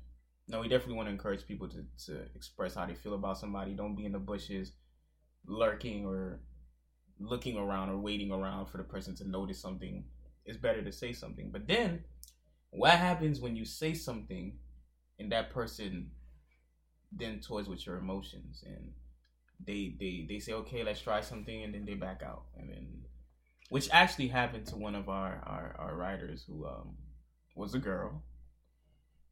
No, 0.48 0.60
we 0.60 0.68
definitely 0.68 0.96
want 0.96 1.08
to 1.08 1.12
encourage 1.12 1.48
people 1.48 1.70
to, 1.70 1.86
to 2.06 2.22
express 2.36 2.76
how 2.76 2.86
they 2.86 2.94
feel 2.94 3.14
about 3.14 3.38
somebody. 3.38 3.74
Don't 3.74 3.96
be 3.96 4.06
in 4.06 4.12
the 4.12 4.20
bushes 4.20 4.74
lurking 5.46 6.06
or 6.06 6.42
looking 7.20 7.58
around 7.58 7.90
or 7.90 7.98
waiting 7.98 8.32
around 8.32 8.68
for 8.68 8.78
the 8.78 8.84
person 8.84 9.16
to 9.16 9.30
notice 9.30 9.62
something. 9.62 10.04
It's 10.46 10.58
better 10.58 10.84
to 10.84 10.92
say 10.92 11.14
something. 11.14 11.50
But 11.52 11.68
then 11.68 12.04
what 12.72 12.94
happens 12.94 13.40
when 13.40 13.56
you 13.56 13.66
say 13.66 13.94
something 13.94 14.58
and 15.20 15.32
that 15.32 15.52
person 15.52 16.12
then 17.12 17.40
toys 17.40 17.68
with 17.68 17.86
your 17.86 17.98
emotions 17.98 18.64
and 18.66 18.94
they 19.68 19.94
they 20.00 20.26
they 20.28 20.40
say 20.40 20.54
okay 20.54 20.84
let's 20.84 21.02
try 21.02 21.20
something 21.22 21.64
and 21.64 21.74
then 21.74 21.86
they 21.86 21.94
back 21.94 22.22
out 22.26 22.44
and 22.58 22.70
then 22.70 22.88
which 23.70 23.90
actually 23.92 24.30
happened 24.30 24.66
to 24.66 24.78
one 24.78 24.96
of 24.96 25.10
our 25.10 25.42
our, 25.46 25.76
our 25.78 25.96
writers 25.96 26.44
who 26.48 26.66
um 26.66 26.96
was 27.56 27.76
a 27.76 27.80
girl 27.80 28.24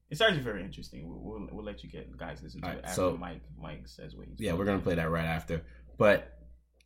it's 0.10 0.20
actually 0.20 0.42
very 0.42 0.62
interesting 0.62 1.08
we'll, 1.08 1.20
we'll, 1.40 1.48
we'll 1.54 1.66
let 1.66 1.82
you 1.84 1.90
get 1.90 2.16
guys 2.18 2.44
listen 2.44 2.60
to 2.62 2.68
Alright, 2.68 2.84
it 2.84 2.86
after 2.86 2.96
so- 2.96 3.18
mike 3.18 3.42
mike 3.58 3.88
says 3.88 4.16
what 4.16 4.28
he's 4.28 4.40
Yeah, 4.42 4.54
we're 4.54 4.66
gonna 4.66 4.80
play 4.80 4.96
that 4.96 5.10
right 5.10 5.26
after. 5.26 5.64
But 5.98 6.38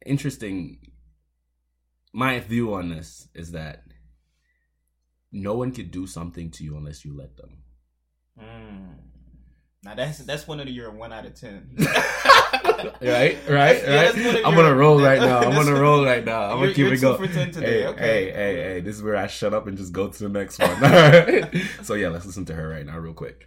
interesting. 0.05 0.79
My 2.13 2.39
view 2.39 2.73
on 2.75 2.89
this 2.89 3.27
is 3.33 3.51
that 3.53 3.83
no 5.33 5.55
one 5.55 5.71
could 5.71 5.91
do 5.91 6.07
something 6.07 6.51
to 6.51 6.63
you 6.63 6.77
unless 6.77 7.03
you 7.03 7.13
let 7.17 7.35
them. 7.35 7.57
Mm. 8.39 8.95
now 9.83 9.93
that's 9.93 10.19
that's 10.19 10.47
one 10.47 10.59
of 10.59 10.65
the, 10.65 10.71
your 10.71 10.89
one 10.89 11.13
out 11.13 11.23
of 11.23 11.35
ten 11.35 11.69
right, 11.77 13.37
right, 13.47 13.47
right. 13.47 13.85
of 14.09 14.45
I'm 14.45 14.55
gonna 14.55 14.73
roll 14.73 14.99
right 15.09 15.19
now. 15.19 15.39
I'm 15.39 15.53
gonna 15.53 15.79
roll 15.79 16.03
right 16.03 16.23
now. 16.23 16.51
I'm 16.51 16.59
gonna 16.59 16.73
keep 16.73 16.91
it 16.91 17.01
going. 17.01 17.17
for 17.17 17.27
10 17.27 17.53
Hey, 17.61 17.85
okay. 17.87 18.01
hey, 18.01 18.31
hey, 18.31 18.55
hey. 18.55 18.79
This 18.81 18.95
is 18.95 19.03
where 19.03 19.15
I 19.15 19.27
shut 19.27 19.53
up 19.53 19.67
and 19.67 19.77
just 19.77 19.91
go 19.93 20.07
to 20.07 20.23
the 20.23 20.29
next 20.29 20.59
one. 20.59 20.75
So 21.83 21.93
yeah, 21.95 22.09
let's 22.09 22.25
listen 22.25 22.45
to 22.45 22.53
her 22.53 22.67
right 22.69 22.85
now, 22.85 22.97
real 22.97 23.13
quick. 23.13 23.41